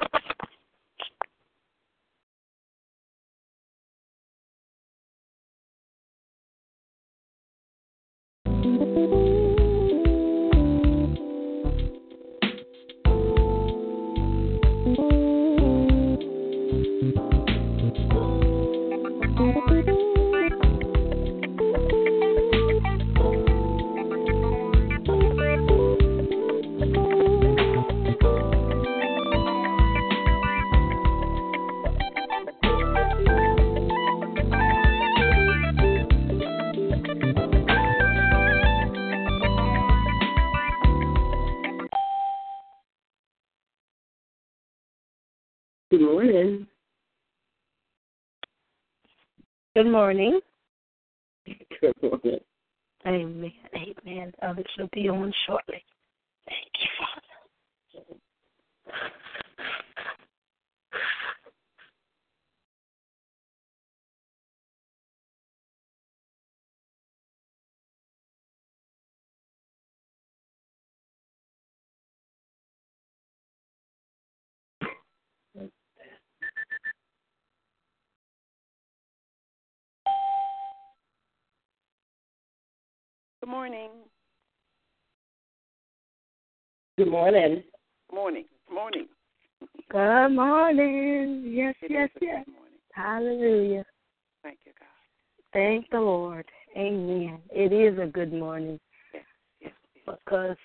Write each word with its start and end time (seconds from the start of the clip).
Good 0.00 0.08
morning. 0.14 0.37
Good 49.78 49.92
morning. 49.92 50.40
Good 51.46 51.94
morning. 52.02 52.40
Amen. 53.06 53.52
Amen. 53.76 54.32
Others 54.42 54.66
will 54.76 54.88
be 54.92 55.08
on 55.08 55.32
shortly. 55.46 55.84
Thank 56.48 56.72
you, 56.80 56.88
Father. 56.98 57.22
Good 83.40 83.50
morning. 83.50 83.90
Good 86.96 87.08
morning. 87.08 87.62
Morning. 88.12 88.44
Morning. 88.72 89.06
Good 89.90 90.28
morning. 90.30 91.44
Yes, 91.46 91.76
It 91.82 91.92
yes, 91.92 92.10
is 92.10 92.16
a 92.16 92.18
good 92.18 92.26
yes. 92.26 92.44
morning. 92.48 92.78
Hallelujah. 92.92 93.84
Thank 94.42 94.58
you, 94.64 94.72
God. 94.78 94.88
Thank 95.52 95.88
the 95.90 96.00
Lord. 96.00 96.46
Amen. 96.76 97.38
It 97.50 97.72
is 97.72 97.96
a 98.00 98.06
good 98.06 98.32
morning 98.32 98.80
Yes, 99.14 99.22
yes, 99.60 99.72
yes, 99.94 100.04
because 100.24 100.56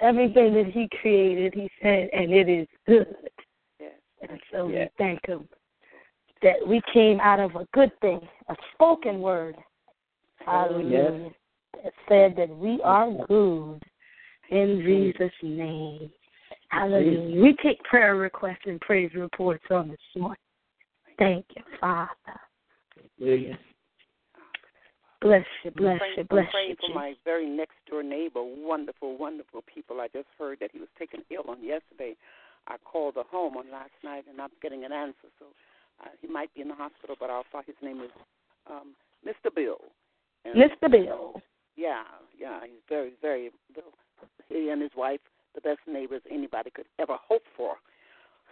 everything 0.00 0.54
that 0.54 0.66
He 0.72 0.88
created, 1.02 1.52
He 1.52 1.70
said, 1.82 2.08
and 2.14 2.32
it 2.32 2.48
is 2.48 2.66
good. 2.86 3.14
yes. 3.78 3.92
And 4.28 4.40
so 4.50 4.68
Yeah. 4.68 4.84
we 4.84 4.90
thank 4.96 5.26
Him 5.26 5.46
that 6.40 6.66
we 6.66 6.80
came 6.94 7.20
out 7.20 7.40
of 7.40 7.56
a 7.56 7.66
good 7.74 7.92
thing, 8.00 8.26
a 8.48 8.56
spoken 8.72 9.20
word. 9.20 9.56
Hallelujah. 10.36 11.12
That 11.12 11.32
said 12.08 12.34
that 12.36 12.48
we 12.48 12.80
are 12.82 13.10
good 13.26 13.82
in 14.50 14.82
Jesus' 14.84 15.32
name. 15.42 16.10
Hallelujah. 16.68 17.42
We 17.42 17.56
take 17.62 17.82
prayer 17.84 18.16
requests 18.16 18.64
and 18.66 18.80
praise 18.80 19.10
reports 19.14 19.64
on 19.70 19.88
this 19.88 19.98
morning. 20.16 20.38
Thank 21.18 21.44
you, 21.56 21.62
Father. 21.80 22.10
Hallelujah. 23.18 23.58
Bless 25.20 25.44
you, 25.62 25.70
bless 25.70 25.98
praying, 25.98 26.14
you, 26.16 26.24
bless 26.24 26.50
praying 26.50 26.70
you. 26.70 26.76
for 26.76 26.86
Jesus. 26.88 26.94
my 26.96 27.14
very 27.24 27.48
next 27.48 27.76
door 27.88 28.02
neighbor. 28.02 28.42
Wonderful, 28.42 29.16
wonderful 29.16 29.62
people. 29.72 30.00
I 30.00 30.08
just 30.08 30.26
heard 30.36 30.58
that 30.60 30.70
he 30.72 30.80
was 30.80 30.88
taken 30.98 31.20
ill 31.30 31.44
on 31.48 31.62
yesterday. 31.62 32.16
I 32.66 32.76
called 32.84 33.14
the 33.14 33.22
home 33.30 33.56
on 33.56 33.70
last 33.70 33.92
night 34.02 34.24
and 34.28 34.40
I'm 34.40 34.50
getting 34.60 34.84
an 34.84 34.90
answer. 34.90 35.30
So 35.38 35.46
uh, 36.02 36.08
he 36.20 36.26
might 36.26 36.52
be 36.54 36.62
in 36.62 36.68
the 36.68 36.74
hospital, 36.74 37.14
but 37.18 37.30
I 37.30 37.42
thought 37.52 37.66
his 37.66 37.76
name 37.82 38.00
is 38.00 38.10
um, 38.68 38.94
Mr. 39.24 39.54
Bill. 39.54 39.78
And, 40.44 40.56
Mr. 40.56 40.90
Bill. 40.90 41.40
Yeah, 41.76 42.02
yeah. 42.38 42.60
He's 42.64 42.82
very, 42.88 43.12
very. 43.20 43.50
Bill. 43.74 43.84
He 44.48 44.68
and 44.68 44.82
his 44.82 44.90
wife, 44.96 45.20
the 45.54 45.60
best 45.60 45.80
neighbors 45.86 46.22
anybody 46.30 46.70
could 46.70 46.86
ever 46.98 47.16
hope 47.28 47.42
for. 47.56 47.76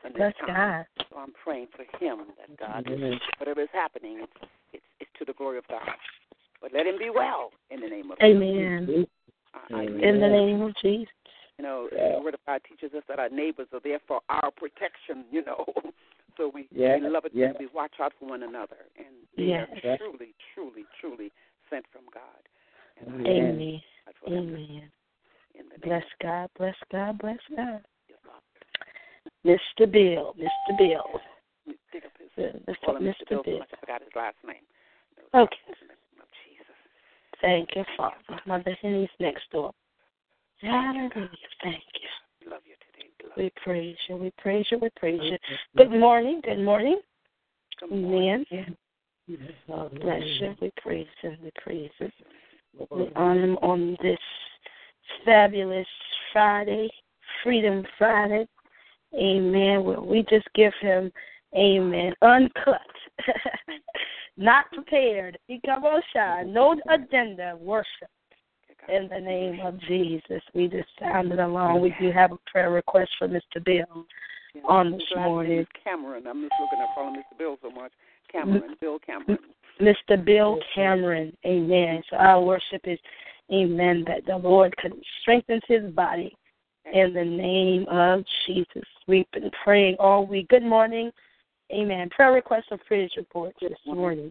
in 0.05 0.13
this 0.13 0.19
Bless. 0.19 0.33
God. 0.47 0.87
So 1.11 1.17
I'm 1.19 1.33
praying 1.45 1.69
for 1.77 1.85
him 2.03 2.27
that 2.39 2.57
God, 2.59 2.87
Amen. 2.91 3.19
whatever 3.39 3.61
is 3.63 3.69
happening, 3.73 4.21
it's, 4.23 4.33
it's 4.73 4.85
it's 5.01 5.11
to 5.19 5.25
the 5.25 5.35
glory 5.35 5.59
of 5.59 5.67
God. 5.69 5.83
But 6.63 6.73
let 6.73 6.87
him 6.87 6.99
be 6.99 7.11
well 7.11 7.51
in 7.71 7.81
the 7.81 7.89
name 7.89 8.11
of 8.11 8.19
Amen. 8.23 9.07
Uh, 9.55 9.59
I, 9.75 9.77
I, 9.77 9.83
Amen. 9.85 10.01
In 10.05 10.21
the 10.21 10.29
name 10.29 10.63
of 10.63 10.73
Jesus. 10.83 11.09
you 11.59 11.65
know, 11.65 11.89
Yeah. 11.93 12.17
the 12.17 12.23
Word 12.23 12.35
of 12.35 12.41
God 12.47 12.61
teaches 12.69 12.95
us 12.97 13.03
that 13.09 13.19
our 13.19 13.29
neighbors 13.29 13.69
are 13.73 13.81
there 13.85 14.01
for 14.07 14.21
our 14.29 14.51
protection. 14.51 15.25
You 15.33 15.45
know, 15.45 15.65
so 16.37 16.51
we 16.53 16.69
Yeah, 16.73 16.97
we 16.97 17.09
love 17.09 17.25
it. 17.27 17.33
yeah. 17.35 17.53
We 17.59 17.67
watch 17.75 17.95
out 18.01 18.13
for 18.19 18.27
one 18.29 18.43
another, 18.43 18.89
and 18.97 19.09
they 19.37 19.45
Yes. 19.45 19.69
are 19.85 19.97
truly, 19.99 20.35
truly, 20.55 20.85
truly 21.01 21.31
sent 21.69 21.85
from 21.93 22.03
God. 22.13 22.43
And 23.01 23.15
I 23.15 23.19
Amen. 23.19 23.27
Amen. 23.27 23.81
that's 24.07 24.19
what 24.23 24.33
I'm 24.33 24.39
Amen. 24.39 24.91
in 25.55 25.65
the 25.69 25.77
name 25.77 25.81
Bless 25.83 26.05
God, 26.23 26.51
bless 26.59 26.77
God, 26.93 27.19
bless 27.19 27.39
God. 27.57 27.81
Mr. 29.45 29.91
Bill, 29.91 30.35
Mr. 30.39 30.79
Bill. 30.79 31.21
Dig 31.93 32.05
up 32.05 32.13
his, 32.19 32.53
Uh, 32.69 32.75
call 32.85 32.97
Mr. 32.97 33.01
Mr. 33.01 33.29
Bill. 33.29 33.39
so 33.39 33.43
Bill. 33.43 33.63
I 33.63 33.77
forgot 33.81 34.03
his 34.03 34.11
last 34.15 34.37
name. 34.47 34.63
Okay. 35.35 35.57
In 35.67 35.75
the 35.81 35.87
name 35.87 36.21
of 36.21 36.29
Jesus. 36.45 36.77
Thank 37.41 37.71
you, 37.75 37.85
Father. 37.97 38.17
Mother 38.47 38.77
Henny's 38.83 39.09
next 39.19 39.51
door. 39.51 39.73
Hallelujah. 40.61 41.29
Thank 41.63 41.83
you. 41.95 42.09
We 42.45 42.51
love 42.51 42.61
you 42.67 42.75
today. 42.93 43.09
We 43.23 43.29
love 43.29 43.39
We 43.39 43.53
praise 43.63 43.97
you. 44.09 44.17
We 44.17 44.33
praise 44.39 44.67
you. 44.71 44.79
We 44.79 44.91
praise 44.97 45.21
you. 45.23 45.39
Good 45.77 45.91
morning. 45.91 46.43
Good 46.45 46.63
morning. 46.63 47.01
you. 47.81 47.89
Good 47.89 48.03
morning. 48.03 48.45
Amen. 48.53 48.77
Bless 50.01 50.23
you. 50.41 50.57
We 50.61 50.71
praise 50.83 51.07
him. 51.23 51.39
We 51.43 51.51
praise 51.63 51.91
him. 51.99 52.13
Him 52.79 53.57
on 53.63 53.97
this 54.03 54.19
fabulous 55.25 55.87
Friday, 56.33 56.89
Freedom 57.43 57.85
Friday. 57.99 58.47
Amen. 59.15 59.85
Where 59.85 60.01
we 60.01 60.25
just 60.31 60.47
give 60.55 60.73
him, 60.81 61.11
amen, 61.57 62.15
uncut, 62.23 62.81
not 64.37 64.71
prepared. 64.73 65.39
No 66.47 66.77
agenda. 66.89 67.57
Worship. 67.61 68.09
In 68.89 69.09
the 69.09 69.21
name 69.21 69.61
of 69.61 69.79
Jesus, 69.83 70.43
we 70.55 70.67
just 70.67 70.89
sounded 70.99 71.39
along. 71.39 71.81
We 71.81 71.95
do 72.01 72.11
have 72.11 72.33
a 72.33 72.39
prayer 72.51 72.71
request 72.71 73.11
for 73.19 73.29
Mr. 73.29 73.63
Bill 73.63 74.07
Yeah. 74.55 74.63
on 74.65 74.93
this 74.93 75.03
morning. 75.15 75.67
Cameron. 75.85 76.27
I'm 76.27 76.43
just 76.43 76.55
looking 76.61 76.81
at 76.81 76.95
calling 76.95 77.15
Mr. 77.17 77.39
Bill 77.39 77.59
so 77.63 77.71
much. 77.71 77.93
Cameron, 78.33 78.77
Bill 78.81 78.99
Cameron. 78.99 79.39
Mr. 79.81 80.23
Bill 80.23 80.59
Cameron. 80.75 81.37
Amen. 81.45 82.03
So 82.11 82.17
our 82.17 82.41
worship 82.43 82.83
is, 82.85 82.99
amen, 83.53 84.05
that 84.07 84.27
the 84.27 84.37
Lord 84.37 84.77
can 84.77 84.93
strengthen 85.21 85.61
his 85.67 85.91
body 85.93 86.35
in 86.93 87.13
the 87.13 87.25
name 87.25 87.87
of 87.89 88.25
Jesus. 88.47 88.85
We've 89.07 89.31
been 89.33 89.51
praying 89.65 89.97
all 89.99 90.27
week. 90.27 90.49
Good 90.49 90.63
morning. 90.63 91.11
Amen. 91.73 92.11
Prayer 92.11 92.33
request 92.33 92.67
or 92.71 92.79
praise 92.87 93.11
report 93.17 93.55
this 93.61 93.79
morning. 93.87 94.31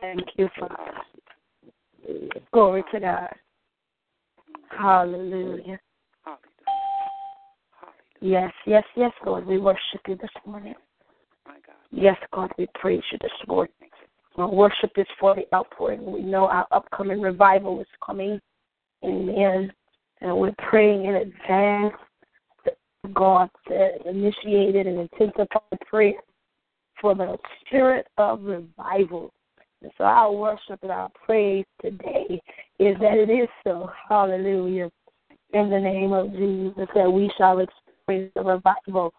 Thank 0.00 0.22
you, 0.36 0.48
Father. 0.58 0.76
Glory 2.52 2.84
to 2.92 3.00
God. 3.00 3.34
Hallelujah. 4.70 5.78
Yes, 8.24 8.54
yes, 8.64 8.84
yes, 8.96 9.12
Lord. 9.26 9.44
We 9.44 9.58
worship 9.58 10.00
you 10.08 10.16
this 10.16 10.30
morning. 10.46 10.72
Yes, 11.90 12.16
God, 12.32 12.50
we 12.56 12.66
praise 12.74 13.02
you 13.12 13.18
this 13.20 13.30
morning. 13.46 13.74
Our 14.36 14.48
worship 14.48 14.92
is 14.96 15.06
for 15.20 15.34
the 15.34 15.44
outpouring. 15.54 16.10
We 16.10 16.22
know 16.22 16.46
our 16.46 16.66
upcoming 16.72 17.20
revival 17.20 17.82
is 17.82 17.86
coming. 18.04 18.40
Amen. 19.04 19.70
And 20.22 20.38
we're 20.38 20.54
praying 20.70 21.04
in 21.04 21.16
advance 21.16 21.92
that 22.64 22.78
God 23.12 23.50
initiated 24.06 24.86
and 24.86 25.00
intensified 25.00 25.78
prayer 25.86 26.14
for 27.02 27.14
the 27.14 27.36
spirit 27.60 28.06
of 28.16 28.42
revival. 28.42 29.34
And 29.82 29.92
so 29.98 30.04
our 30.04 30.32
worship 30.32 30.78
and 30.80 30.92
our 30.92 31.10
praise 31.26 31.66
today 31.82 32.40
is 32.78 32.96
that 33.02 33.18
it 33.18 33.28
is 33.28 33.50
so. 33.64 33.90
Hallelujah. 34.08 34.90
In 35.52 35.68
the 35.68 35.78
name 35.78 36.14
of 36.14 36.32
Jesus, 36.32 36.88
that 36.94 37.12
we 37.12 37.30
shall 37.36 37.58
experience 37.58 37.83
the 38.06 38.30
revival 38.36 39.14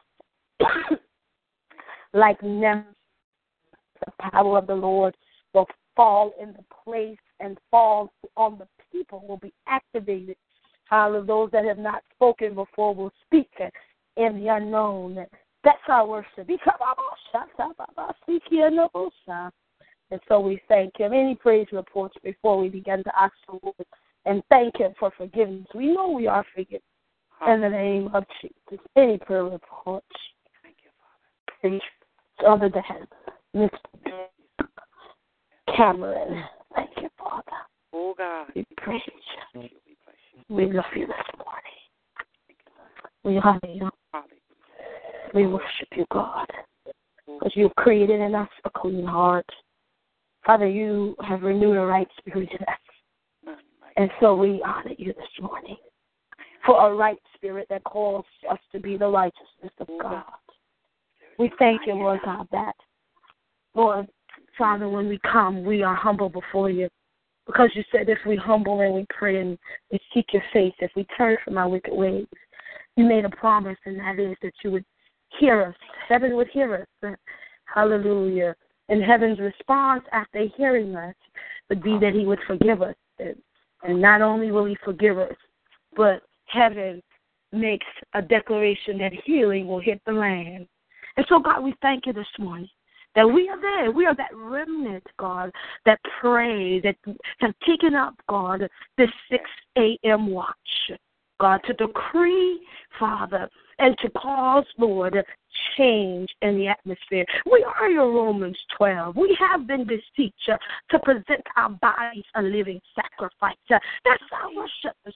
like 2.13 2.41
never. 2.43 2.85
The 4.05 4.29
power 4.31 4.57
of 4.57 4.67
the 4.67 4.75
Lord 4.75 5.15
will 5.53 5.67
fall 5.95 6.33
in 6.41 6.53
the 6.53 6.63
place 6.83 7.17
and 7.39 7.57
fall 7.71 8.11
on 8.35 8.57
the 8.57 8.67
people, 8.91 9.25
will 9.27 9.37
be 9.37 9.53
activated. 9.67 10.35
Hallelujah. 10.89 11.25
Those 11.25 11.51
that 11.51 11.65
have 11.65 11.77
not 11.77 12.03
spoken 12.13 12.55
before 12.55 12.93
will 12.93 13.11
speak 13.25 13.49
in 14.17 14.39
the 14.39 14.47
unknown. 14.49 15.25
That's 15.63 15.77
our 15.87 16.05
worship. 16.05 16.47
And 20.11 20.21
so 20.27 20.39
we 20.39 20.61
thank 20.67 20.97
Him. 20.97 21.13
Any 21.13 21.35
praise 21.35 21.67
reports 21.71 22.15
before 22.23 22.59
we 22.59 22.69
begin 22.69 23.03
to 23.03 23.19
ask 23.19 23.33
the 23.47 23.59
Lord 23.63 23.75
and 24.25 24.43
thank 24.49 24.77
Him 24.77 24.93
for 24.99 25.11
forgiveness. 25.17 25.65
We 25.73 25.87
know 25.87 26.09
we 26.09 26.27
are 26.27 26.45
forgiven 26.53 26.81
in 27.47 27.61
the 27.61 27.69
name 27.69 28.09
of 28.13 28.23
Jesus. 28.41 28.85
Any 28.95 29.17
prayer 29.17 29.43
reports? 29.43 30.07
Thank 30.63 30.77
you, 30.83 31.81
Father. 32.41 32.53
Other 32.53 32.69
than 32.69 33.07
Mr. 33.55 34.69
Cameron. 35.75 36.43
Thank 36.75 36.89
you, 37.01 37.09
Father. 37.17 37.43
Oh, 37.93 38.13
God. 38.17 38.47
We 38.55 38.65
praise 38.77 39.01
you. 39.53 39.69
We 40.49 40.71
love 40.71 40.85
you 40.95 41.07
this 41.07 41.15
morning. 41.37 41.75
We 43.23 43.37
honor 43.37 43.59
you. 43.67 43.89
We 45.33 45.47
worship 45.47 45.87
you, 45.95 46.05
God. 46.11 46.47
Because 47.25 47.51
you've 47.55 47.75
created 47.75 48.19
in 48.21 48.35
us 48.35 48.49
a 48.65 48.69
clean 48.69 49.05
heart. 49.05 49.49
Father, 50.45 50.67
you 50.67 51.15
have 51.27 51.41
renewed 51.41 51.77
a 51.77 51.85
right 51.85 52.07
spirit 52.19 52.49
in 52.51 52.61
us. 52.67 53.57
And 53.97 54.11
so 54.19 54.35
we 54.35 54.61
honor 54.65 54.93
you 54.97 55.13
this 55.13 55.41
morning 55.41 55.77
for 56.65 56.89
a 56.89 56.95
right 56.95 57.19
spirit 57.35 57.67
that 57.69 57.83
calls 57.83 58.25
us 58.49 58.59
to 58.71 58.79
be 58.79 58.97
the 58.97 59.07
righteousness 59.07 59.71
of 59.79 59.87
God. 60.01 60.23
We 61.37 61.51
thank 61.59 61.81
you, 61.85 61.93
Lord 61.93 62.19
God, 62.23 62.47
that, 62.51 62.75
Lord, 63.73 64.07
Father, 64.57 64.87
when 64.87 65.09
we 65.09 65.19
come, 65.19 65.63
we 65.63 65.83
are 65.83 65.95
humble 65.95 66.29
before 66.29 66.69
you. 66.69 66.89
Because 67.45 67.69
you 67.75 67.83
said 67.91 68.09
if 68.09 68.17
we 68.25 68.35
humble 68.35 68.81
and 68.81 68.95
we 68.95 69.05
pray 69.09 69.39
and 69.39 69.57
we 69.91 69.99
seek 70.13 70.33
your 70.33 70.41
face, 70.51 70.73
if 70.79 70.91
we 70.95 71.05
turn 71.15 71.37
from 71.43 71.57
our 71.57 71.69
wicked 71.69 71.93
ways, 71.93 72.25
you 72.95 73.05
made 73.05 73.25
a 73.25 73.29
promise, 73.29 73.77
and 73.85 73.99
that 73.99 74.19
is 74.19 74.35
that 74.41 74.53
you 74.63 74.71
would 74.71 74.85
hear 75.39 75.61
us. 75.61 75.75
Heaven 76.07 76.35
would 76.35 76.47
hear 76.47 76.87
us. 77.03 77.15
Hallelujah. 77.65 78.55
And 78.89 79.03
heaven's 79.03 79.39
response 79.39 80.03
after 80.11 80.45
hearing 80.57 80.95
us 80.95 81.15
would 81.69 81.83
be 81.83 81.99
that 81.99 82.13
he 82.13 82.25
would 82.25 82.39
forgive 82.47 82.81
us. 82.81 82.95
And 83.19 84.01
not 84.01 84.21
only 84.21 84.51
will 84.51 84.65
he 84.65 84.77
forgive 84.83 85.19
us, 85.19 85.35
but 85.95 86.23
heaven 86.47 87.01
makes 87.51 87.85
a 88.13 88.21
declaration 88.21 88.97
that 88.99 89.13
healing 89.25 89.67
will 89.67 89.79
hit 89.79 90.01
the 90.05 90.11
land. 90.11 90.67
And 91.17 91.25
so, 91.29 91.39
God, 91.39 91.63
we 91.63 91.73
thank 91.81 92.05
you 92.05 92.13
this 92.13 92.27
morning 92.39 92.69
that 93.15 93.25
we 93.25 93.47
are 93.49 93.59
there. 93.59 93.91
We 93.91 94.05
are 94.05 94.15
that 94.15 94.35
remnant, 94.35 95.05
God, 95.17 95.51
that 95.85 95.99
pray, 96.19 96.81
that 96.81 96.95
have 97.39 97.53
taken 97.65 97.95
up, 97.95 98.15
God, 98.27 98.67
this 98.97 99.09
6 99.31 99.43
a.m. 99.77 100.27
watch, 100.27 100.55
God, 101.39 101.61
to 101.65 101.73
decree, 101.73 102.59
Father, 102.99 103.49
and 103.79 103.97
to 103.99 104.09
cause, 104.11 104.65
Lord, 104.77 105.15
change 105.77 106.29
in 106.41 106.57
the 106.57 106.67
atmosphere. 106.67 107.25
We 107.51 107.65
are 107.79 107.89
your 107.89 108.11
Romans 108.11 108.57
12. 108.77 109.15
We 109.15 109.37
have 109.39 109.67
been 109.67 109.85
beseeched 109.85 110.49
to 110.91 110.99
present 110.99 111.43
our 111.55 111.69
bodies 111.69 112.23
a 112.35 112.41
living 112.41 112.79
sacrifice. 112.95 113.55
That's 113.69 114.23
our 114.31 114.51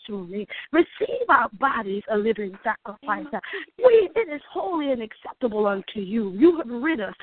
morning. 0.09 0.47
Receive 0.71 1.27
our 1.29 1.49
bodies 1.59 2.03
a 2.11 2.17
living 2.17 2.57
sacrifice. 2.63 3.25
We, 3.77 4.09
it 4.15 4.33
is 4.33 4.41
holy 4.51 4.91
and 4.91 5.01
acceptable 5.01 5.67
unto 5.67 5.99
you. 5.99 6.31
You 6.31 6.57
have 6.57 6.67
rid 6.67 6.99
us 6.99 7.13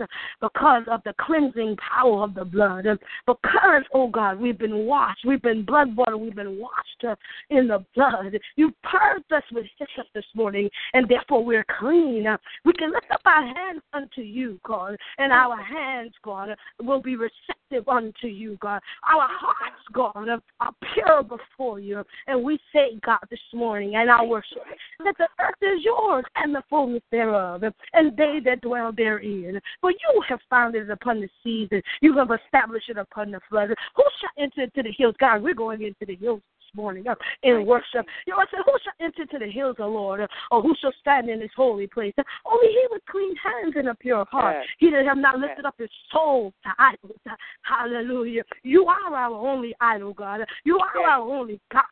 because 0.40 0.82
of 0.90 1.00
the 1.04 1.14
cleansing 1.20 1.76
power 1.76 2.24
of 2.24 2.34
the 2.34 2.44
blood. 2.44 2.86
Because, 3.26 3.82
oh 3.94 4.08
God, 4.08 4.38
we've 4.40 4.58
been 4.58 4.86
washed. 4.86 5.24
We've 5.26 5.42
been 5.42 5.64
blood 5.64 5.96
bought. 5.96 6.18
We've 6.18 6.34
been 6.34 6.58
washed 6.58 7.18
in 7.50 7.68
the 7.68 7.84
blood. 7.94 8.36
You 8.56 8.72
purged 8.82 9.32
us 9.32 9.42
with 9.52 9.66
hyssop 9.78 10.06
this 10.14 10.24
morning, 10.34 10.68
and 10.94 11.08
therefore 11.08 11.44
we're 11.44 11.66
clean. 11.78 12.26
We 12.64 12.72
can 12.74 12.92
lift 13.06 13.12
up 13.12 13.20
our 13.24 13.42
hands 13.42 13.82
unto 13.92 14.20
you, 14.20 14.58
God, 14.64 14.96
and 15.18 15.32
our 15.32 15.56
hands, 15.62 16.12
God, 16.22 16.50
will 16.82 17.00
be 17.00 17.16
receptive 17.16 17.88
unto 17.88 18.26
you, 18.26 18.56
God. 18.60 18.80
Our 19.10 19.28
hearts, 19.28 19.82
God, 19.92 20.28
are 20.60 20.72
pure 20.94 21.22
before 21.22 21.80
you. 21.80 22.04
And 22.26 22.42
we 22.42 22.58
say, 22.72 22.98
God, 23.04 23.18
this 23.30 23.40
morning, 23.52 23.96
and 23.96 24.10
our 24.10 24.26
worship, 24.26 24.58
that 25.04 25.14
the 25.18 25.28
earth 25.40 25.54
is 25.62 25.84
yours 25.84 26.24
and 26.36 26.54
the 26.54 26.62
fullness 26.68 27.02
thereof, 27.10 27.62
and 27.92 28.16
they 28.16 28.40
that 28.44 28.60
dwell 28.62 28.92
therein. 28.92 29.60
For 29.80 29.90
you 29.90 30.22
have 30.28 30.40
founded 30.48 30.84
it 30.84 30.90
upon 30.90 31.20
the 31.20 31.28
seas, 31.42 31.68
and 31.70 31.82
you 32.00 32.16
have 32.18 32.30
established 32.30 32.88
it 32.88 32.98
upon 32.98 33.30
the 33.30 33.40
flood. 33.48 33.70
Who 33.96 34.04
shall 34.20 34.44
enter 34.44 34.62
into 34.62 34.82
the 34.82 34.94
hills? 34.96 35.14
God, 35.18 35.42
we're 35.42 35.54
going 35.54 35.82
into 35.82 36.06
the 36.06 36.16
hills 36.16 36.40
morning 36.76 37.04
in 37.42 37.66
worship. 37.66 38.06
You 38.26 38.34
know, 38.34 38.38
I 38.38 38.44
said, 38.50 38.60
Who 38.64 38.72
shall 38.84 39.06
enter 39.06 39.26
to 39.26 39.38
the 39.38 39.50
hills, 39.50 39.76
O 39.78 39.88
Lord, 39.88 40.20
uh, 40.20 40.26
or 40.50 40.62
who 40.62 40.74
shall 40.80 40.92
stand 41.00 41.28
in 41.28 41.40
his 41.40 41.50
holy 41.56 41.86
place? 41.86 42.14
Only 42.44 42.68
he 42.68 42.86
with 42.90 43.02
clean 43.10 43.34
hands 43.36 43.74
and 43.76 43.88
a 43.88 43.94
pure 43.94 44.24
heart. 44.30 44.56
Yes. 44.58 44.66
He 44.78 44.90
that 44.90 45.06
have 45.06 45.18
not 45.18 45.38
lifted 45.38 45.64
yes. 45.64 45.68
up 45.68 45.74
his 45.78 45.90
soul 46.12 46.52
to 46.62 46.70
idols. 46.78 47.18
Hallelujah. 47.62 48.42
You 48.62 48.86
are 48.86 49.14
our 49.14 49.34
only 49.34 49.74
idol, 49.80 50.12
God. 50.12 50.40
You 50.64 50.78
are 50.78 51.00
yes. 51.00 51.08
our 51.10 51.20
only 51.22 51.60
God. 51.72 51.82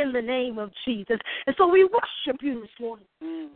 In 0.00 0.12
the 0.12 0.22
name 0.22 0.58
of 0.58 0.70
Jesus. 0.84 1.18
And 1.46 1.54
so 1.58 1.68
we 1.68 1.84
worship 1.84 2.40
you 2.42 2.62
this 2.62 2.70
morning 2.80 3.06
mm. 3.22 3.48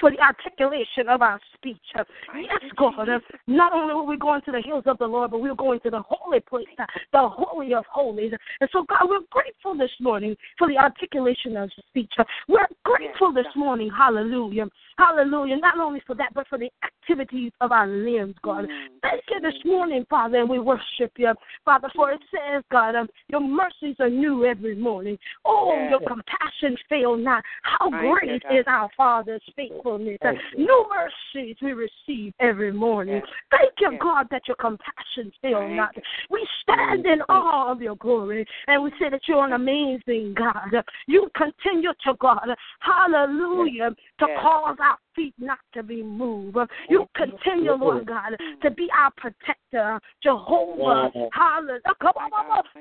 for 0.00 0.10
the 0.10 0.18
articulation 0.20 1.08
of 1.08 1.22
our 1.22 1.40
speech. 1.54 1.76
Yes, 1.94 2.62
God. 2.76 3.08
Not 3.46 3.72
only 3.72 3.94
will 3.94 4.06
we 4.06 4.16
go 4.16 4.34
into 4.34 4.52
the 4.52 4.62
hills 4.64 4.84
of 4.86 4.98
the 4.98 5.06
Lord, 5.06 5.30
but 5.30 5.40
we're 5.40 5.54
going 5.54 5.80
to 5.80 5.90
the 5.90 6.02
holy 6.08 6.40
place, 6.40 6.66
the 7.12 7.28
holy 7.28 7.74
of 7.74 7.84
holies. 7.90 8.32
And 8.60 8.70
so, 8.72 8.84
God, 8.88 9.08
we're 9.08 9.20
grateful 9.30 9.76
this 9.76 9.90
morning 10.00 10.36
for 10.58 10.68
the 10.68 10.76
articulation 10.76 11.56
of 11.56 11.70
speech. 11.88 12.12
We're 12.48 12.66
grateful 12.84 13.32
this 13.32 13.46
morning. 13.54 13.90
Hallelujah. 13.96 14.66
Hallelujah. 14.98 15.56
Not 15.58 15.78
only 15.78 16.02
for 16.06 16.16
that, 16.16 16.34
but 16.34 16.48
for 16.48 16.58
the 16.58 16.70
activities 16.84 17.52
of 17.60 17.70
our 17.70 17.86
limbs, 17.86 18.34
God. 18.42 18.64
Mm. 18.64 18.88
Thank 19.00 19.22
you 19.30 19.40
this 19.40 19.54
morning, 19.64 20.04
Father, 20.10 20.40
and 20.40 20.50
we 20.50 20.58
worship 20.58 21.12
you. 21.16 21.32
Father, 21.64 21.88
for 21.94 22.10
it 22.10 22.20
says, 22.32 22.64
God, 22.70 22.96
um, 22.96 23.08
your 23.28 23.40
mercies 23.40 23.94
are 24.00 24.10
new 24.10 24.44
every 24.44 24.74
morning. 24.74 25.16
Oh, 25.44 25.72
yes. 25.74 25.90
your 25.90 26.00
compassion 26.00 26.76
fail 26.88 27.16
not. 27.16 27.44
How 27.62 27.90
great 27.90 28.42
is 28.50 28.64
our 28.66 28.90
Father's 28.96 29.42
faithfulness. 29.54 30.18
New 30.56 30.86
mercies 30.90 31.56
we 31.62 31.72
receive 31.72 32.34
every 32.40 32.72
morning. 32.72 33.16
Yes. 33.16 33.24
Thank 33.52 33.72
you, 33.78 33.92
yes. 33.92 34.00
God, 34.02 34.26
that 34.32 34.42
your 34.48 34.56
compassion 34.56 35.32
fail 35.40 35.68
not. 35.68 35.94
We 36.28 36.46
stand 36.62 37.06
in 37.06 37.22
awe 37.28 37.70
of 37.70 37.80
your 37.80 37.96
glory, 37.96 38.44
and 38.66 38.82
we 38.82 38.90
say 39.00 39.10
that 39.10 39.22
you're 39.28 39.46
an 39.46 39.52
amazing 39.52 40.34
God. 40.36 40.82
You 41.06 41.30
continue 41.36 41.92
to, 42.04 42.14
God, 42.20 42.48
hallelujah, 42.80 43.90
to 44.18 44.26
cause 44.42 44.76
our 44.88 44.98
feet 45.14 45.34
not 45.38 45.58
to 45.74 45.82
be 45.82 46.02
moved. 46.02 46.56
You 46.88 47.02
oh, 47.02 47.08
continue, 47.14 47.72
Lord. 47.72 48.06
God, 48.06 48.36
to 48.62 48.70
be 48.70 48.88
our 48.96 49.10
protector, 49.16 50.00
Jehovah, 50.22 51.10
hallelujah, 51.32 51.82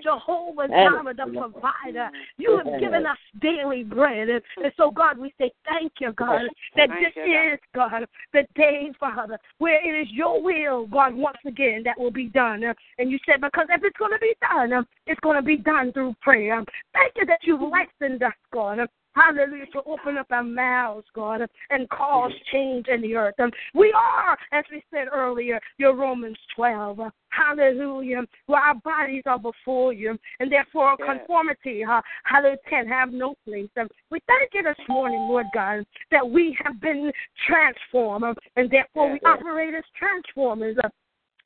Jehovah 0.04 0.68
Jireh, 0.68 1.14
the 1.16 1.26
provider. 1.26 2.10
You 2.38 2.58
have 2.58 2.80
given 2.80 3.06
us 3.06 3.18
daily 3.42 3.84
bread. 3.84 4.30
And, 4.30 4.42
and 4.64 4.72
so, 4.78 4.92
God, 4.92 5.18
we 5.18 5.34
say 5.40 5.52
thank 5.66 5.94
you, 6.00 6.14
God, 6.14 6.44
that 6.76 6.90
this 6.90 7.14
is, 7.16 7.60
God, 7.74 8.06
the 8.34 8.44
day, 8.56 8.92
Father, 9.00 9.38
where 9.58 9.84
it 9.84 10.00
is 10.02 10.08
your 10.12 10.42
will, 10.42 10.88
God, 10.88 11.14
once 11.14 11.38
again, 11.46 11.82
that 11.86 12.00
will 12.00 12.12
be 12.12 12.28
done. 12.28 12.64
And 12.98 13.12
you 13.12 13.18
said, 13.26 13.42
because 13.42 13.68
if 13.70 13.82
it's 13.84 13.98
going 13.98 14.12
to 14.12 14.20
be 14.20 14.34
done, 14.42 14.86
it's 15.06 15.20
going 15.22 15.38
to 15.38 15.46
be 15.46 15.58
done 15.58 15.92
through 15.92 16.16
prayer. 16.22 16.64
Thank 16.94 17.14
you 17.16 17.26
that 17.26 17.40
you've 17.44 17.60
mm-hmm. 17.60 17.74
licensed 18.02 18.24
us, 18.24 18.34
God 18.54 18.80
hallelujah, 19.18 19.66
to 19.74 19.82
open 19.86 20.18
up 20.18 20.28
our 20.32 20.44
mouths, 20.44 21.08
God, 21.14 21.42
and 21.70 21.90
cause 21.90 22.32
change 22.52 22.88
in 22.88 23.02
the 23.02 23.16
earth. 23.16 23.36
And 23.38 23.54
We 23.74 23.94
are, 23.94 24.38
as 24.52 24.64
we 24.72 24.84
said 24.92 25.08
earlier, 25.12 25.60
your 25.78 25.96
Romans 25.96 26.38
12. 26.56 27.00
Hallelujah. 27.30 28.24
Where 28.46 28.62
our 28.62 28.76
bodies 28.76 29.24
are 29.26 29.40
before 29.40 29.94
you, 29.94 30.18
and 30.40 30.52
therefore 30.52 30.96
Yes. 31.00 31.08
conformity, 31.08 31.84
uh, 31.84 32.02
hallelujah, 32.24 32.58
can 32.68 32.88
have 32.88 33.12
no 33.12 33.36
place. 33.46 33.70
Um, 33.78 33.90
we 34.10 34.20
thank 34.28 34.54
you 34.54 34.64
this 34.64 34.88
morning, 34.88 35.20
Lord 35.28 35.48
God, 35.54 35.86
that 36.12 36.28
we 36.28 36.58
have 36.64 36.80
been 36.80 37.12
transformed, 37.46 38.38
and 38.56 38.70
therefore 38.70 39.12
we 39.12 39.20
operate 39.26 39.74
as 39.74 39.84
transformers. 39.96 40.78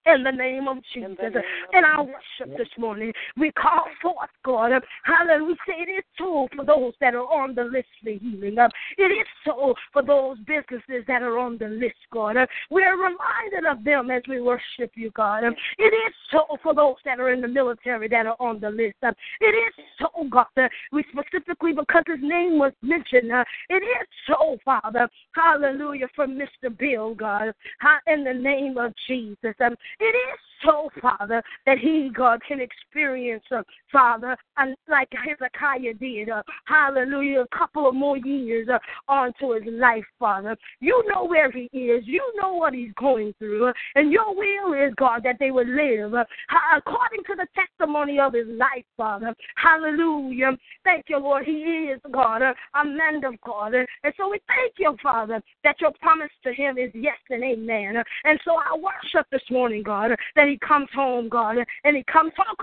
In 0.05 0.23
the 0.23 0.31
name 0.31 0.67
of 0.67 0.77
Jesus. 0.93 1.15
the 1.19 1.29
name 1.29 1.43
of 1.69 1.75
In 1.75 1.85
our 1.85 2.03
worship 2.03 2.57
this 2.57 2.67
morning, 2.77 3.13
we 3.37 3.51
call 3.51 3.85
forth, 4.01 4.29
God. 4.43 4.71
Hallelujah. 5.03 5.45
We 5.45 5.55
say 5.67 5.81
it 5.81 5.91
is 5.91 6.03
so 6.17 6.47
for 6.55 6.65
those 6.65 6.93
that 7.01 7.13
are 7.13 7.19
on 7.19 7.55
the 7.55 7.63
list 7.63 7.87
for 8.03 8.09
healing. 8.09 8.57
It 8.97 9.03
is 9.03 9.27
so 9.45 9.75
for 9.93 10.01
those 10.01 10.37
businesses 10.39 11.05
that 11.07 11.21
are 11.21 11.37
on 11.37 11.57
the 11.57 11.67
list, 11.67 11.95
God. 12.11 12.37
Uh, 12.37 12.45
We're 12.69 12.95
reminded 12.95 13.65
of 13.69 13.83
them 13.83 14.09
as 14.09 14.23
we 14.27 14.41
worship 14.41 14.91
you, 14.95 15.11
God. 15.11 15.43
It 15.43 15.83
is 15.83 16.13
so 16.31 16.57
for 16.63 16.73
those 16.73 16.95
that 17.05 17.19
are 17.19 17.31
in 17.31 17.41
the 17.41 17.47
military 17.47 18.07
that 18.09 18.25
are 18.25 18.37
on 18.39 18.59
the 18.59 18.69
list. 18.69 18.95
It 19.01 19.45
is 19.45 19.85
so, 19.99 20.27
God. 20.29 20.45
We 20.91 21.03
specifically, 21.11 21.73
because 21.73 22.03
his 22.07 22.19
name 22.21 22.57
was 22.57 22.73
mentioned, 22.81 23.31
it 23.69 23.73
is 23.73 24.07
so, 24.27 24.57
Father. 24.65 25.09
Hallelujah. 25.35 26.07
For 26.15 26.25
Mr. 26.25 26.75
Bill, 26.77 27.13
God. 27.13 27.53
In 28.07 28.23
the 28.23 28.33
name 28.33 28.77
of 28.77 28.93
Jesus. 29.07 29.55
It 29.99 30.03
is 30.03 30.39
so, 30.65 30.89
Father, 31.01 31.41
that 31.65 31.79
he, 31.79 32.11
God, 32.13 32.39
can 32.47 32.59
experience, 32.61 33.43
uh, 33.51 33.63
Father, 33.91 34.37
and 34.57 34.75
like 34.87 35.09
Hezekiah 35.11 35.93
did, 35.95 36.29
uh, 36.29 36.43
hallelujah, 36.65 37.41
a 37.41 37.57
couple 37.57 37.87
of 37.87 37.95
more 37.95 38.17
years 38.17 38.67
uh, 38.69 38.77
onto 39.07 39.53
his 39.53 39.63
life, 39.65 40.03
Father. 40.19 40.55
You 40.79 41.03
know 41.07 41.25
where 41.25 41.51
he 41.51 41.63
is. 41.73 42.03
You 42.05 42.21
know 42.39 42.53
what 42.53 42.73
he's 42.73 42.93
going 42.99 43.33
through. 43.39 43.69
uh, 43.69 43.73
and 43.95 44.11
your 44.11 44.35
will 44.35 44.73
is, 44.73 44.93
God, 44.97 45.21
that 45.23 45.37
they 45.39 45.51
would 45.51 45.67
live 45.67 46.13
uh, 46.13 46.23
according 46.75 47.23
to 47.25 47.35
the 47.35 47.47
testimony 47.55 48.19
of 48.19 48.33
his 48.33 48.47
life, 48.47 48.85
Father. 48.97 49.35
Hallelujah. 49.55 50.51
Thank 50.83 51.05
you, 51.09 51.17
Lord. 51.17 51.45
He 51.45 51.91
is, 51.91 51.99
God, 52.11 52.41
uh, 52.41 52.53
a 52.75 52.85
man 52.85 53.23
of 53.25 53.39
God. 53.41 53.75
Uh, 53.75 53.85
and 54.03 54.13
so 54.17 54.29
we 54.29 54.39
thank 54.47 54.73
you, 54.77 54.95
Father, 55.01 55.41
that 55.63 55.81
your 55.81 55.91
promise 56.01 56.31
to 56.43 56.53
him 56.53 56.77
is 56.77 56.91
yes 56.93 57.17
and 57.29 57.43
amen. 57.43 57.97
Uh, 57.97 58.03
and 58.25 58.39
so 58.45 58.55
I 58.57 58.77
worship 58.77 59.27
this 59.31 59.41
morning, 59.49 59.80
God, 59.83 60.11
that 60.35 60.47
he 60.47 60.57
comes 60.59 60.87
home, 60.93 61.29
God, 61.29 61.57
and 61.83 61.95
he 61.95 62.03
comes 62.11 62.31
home 62.37 62.55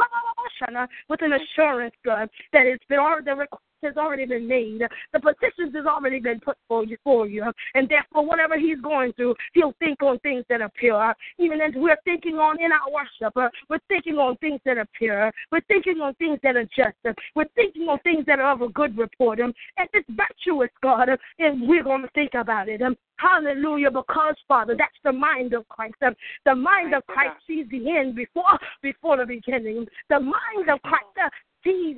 with 1.09 1.23
an 1.23 1.33
assurance, 1.33 1.95
God, 2.05 2.29
that 2.53 2.67
it's 2.67 2.85
been 2.89 2.99
already, 2.99 3.25
the 3.25 3.47
has 3.83 3.97
already 3.97 4.27
been 4.27 4.47
made. 4.49 4.83
The 5.13 5.21
petitions 5.21 5.75
has 5.75 5.87
already 5.87 6.21
been 6.21 6.41
put 6.41 6.57
for 6.69 6.85
you, 6.85 6.97
for 7.05 7.27
you. 7.27 7.45
And 7.75 7.89
therefore, 7.89 8.27
whatever 8.27 8.59
he's 8.59 8.81
going 8.81 9.13
through, 9.15 9.35
he'll 9.55 9.75
think 9.79 10.03
on 10.03 10.19
things 10.21 10.45
that 10.49 10.61
are 10.61 10.71
pure. 10.79 11.15
Even 11.39 11.61
as 11.61 11.73
we're 11.75 11.97
thinking 12.05 12.37
on 12.37 12.61
in 12.61 12.71
our 12.73 12.93
worship, 12.93 13.37
uh, 13.37 13.49
we're 13.69 13.79
thinking 13.89 14.15
on 14.15 14.37
things 14.37 14.61
that 14.65 14.79
are 14.79 14.89
pure. 14.97 15.33
We're 15.53 15.61
thinking 15.69 16.01
on 16.01 16.15
things 16.15 16.39
that 16.43 16.57
are 16.57 16.69
just. 16.77 17.19
We're 17.35 17.49
thinking 17.55 17.83
on 17.89 17.99
things 18.01 18.25
that 18.27 18.39
are 18.39 18.53
of 18.53 18.63
a 18.63 18.69
good 18.69 18.97
report. 18.97 19.41
And 19.41 19.55
it's 19.79 20.09
virtuous, 20.11 20.71
God, 20.83 21.09
and 21.39 21.69
we're 21.69 21.85
going 21.85 22.03
to 22.03 22.09
think 22.15 22.35
about 22.35 22.69
it. 22.69 22.81
Hallelujah, 23.19 23.91
because 23.91 24.37
Father, 24.47 24.77
that's 24.79 24.93
the 25.03 25.13
mind 25.13 25.53
of 25.53 25.67
Christ. 25.69 25.97
Um, 26.07 26.15
The 26.45 26.55
mind 26.55 26.95
of 26.95 27.05
Christ 27.07 27.37
sees 27.49 27.67
the 27.69 27.91
end 27.91 28.15
before 28.15 28.45
before 28.81 29.17
the 29.17 29.27
beginning. 29.27 29.87
The 30.09 30.21
mind 30.21 30.71
of 30.73 30.81
Christ 30.83 31.07
uh, 31.23 31.29
sees 31.65 31.97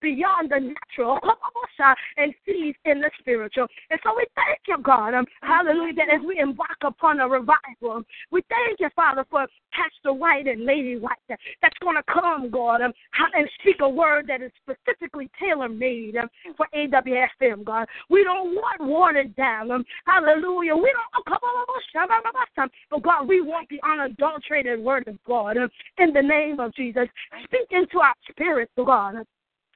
beyond 0.00 0.50
the 0.50 0.60
natural 0.60 1.18
and 2.16 2.34
sees 2.46 2.74
in 2.84 3.00
the 3.00 3.10
spiritual. 3.18 3.66
And 3.90 4.00
so 4.02 4.14
we 4.16 4.26
thank 4.34 4.60
you, 4.66 4.78
God. 4.82 5.14
Um, 5.14 5.26
hallelujah, 5.42 5.94
that 5.94 6.08
as 6.10 6.20
we 6.26 6.38
embark 6.38 6.78
upon 6.82 7.20
a 7.20 7.28
revival, 7.28 8.02
we 8.30 8.42
thank 8.48 8.80
you, 8.80 8.88
Father, 8.94 9.24
for 9.30 9.46
Pastor 9.72 10.12
White 10.12 10.46
and 10.46 10.64
Lady 10.64 10.96
White 10.98 11.16
that's 11.28 11.78
going 11.82 11.96
to 11.96 12.02
come, 12.12 12.50
God, 12.50 12.80
um, 12.82 12.92
and 13.34 13.48
speak 13.60 13.76
a 13.80 13.88
word 13.88 14.26
that 14.28 14.42
is 14.42 14.50
specifically 14.62 15.30
tailor 15.40 15.68
made 15.68 16.16
um, 16.16 16.28
for 16.56 16.66
AWFM, 16.74 17.64
God. 17.64 17.86
We 18.08 18.24
don't 18.24 18.54
want 18.54 18.80
watered 18.80 19.34
down. 19.36 19.70
Um, 19.70 19.84
hallelujah. 20.06 20.74
We 20.74 20.92
don't, 20.92 21.38
but 22.90 23.02
God, 23.02 23.28
we 23.28 23.40
want 23.40 23.68
the 23.68 23.80
unadulterated 23.86 24.80
word 24.80 25.06
of 25.08 25.16
God 25.26 25.56
um, 25.56 25.68
in 25.98 26.12
the 26.12 26.22
name 26.22 26.60
of 26.60 26.74
Jesus. 26.74 27.08
Speak 27.44 27.68
into 27.70 27.98
our 28.00 28.14
spirits, 28.30 28.72
God. 28.76 29.16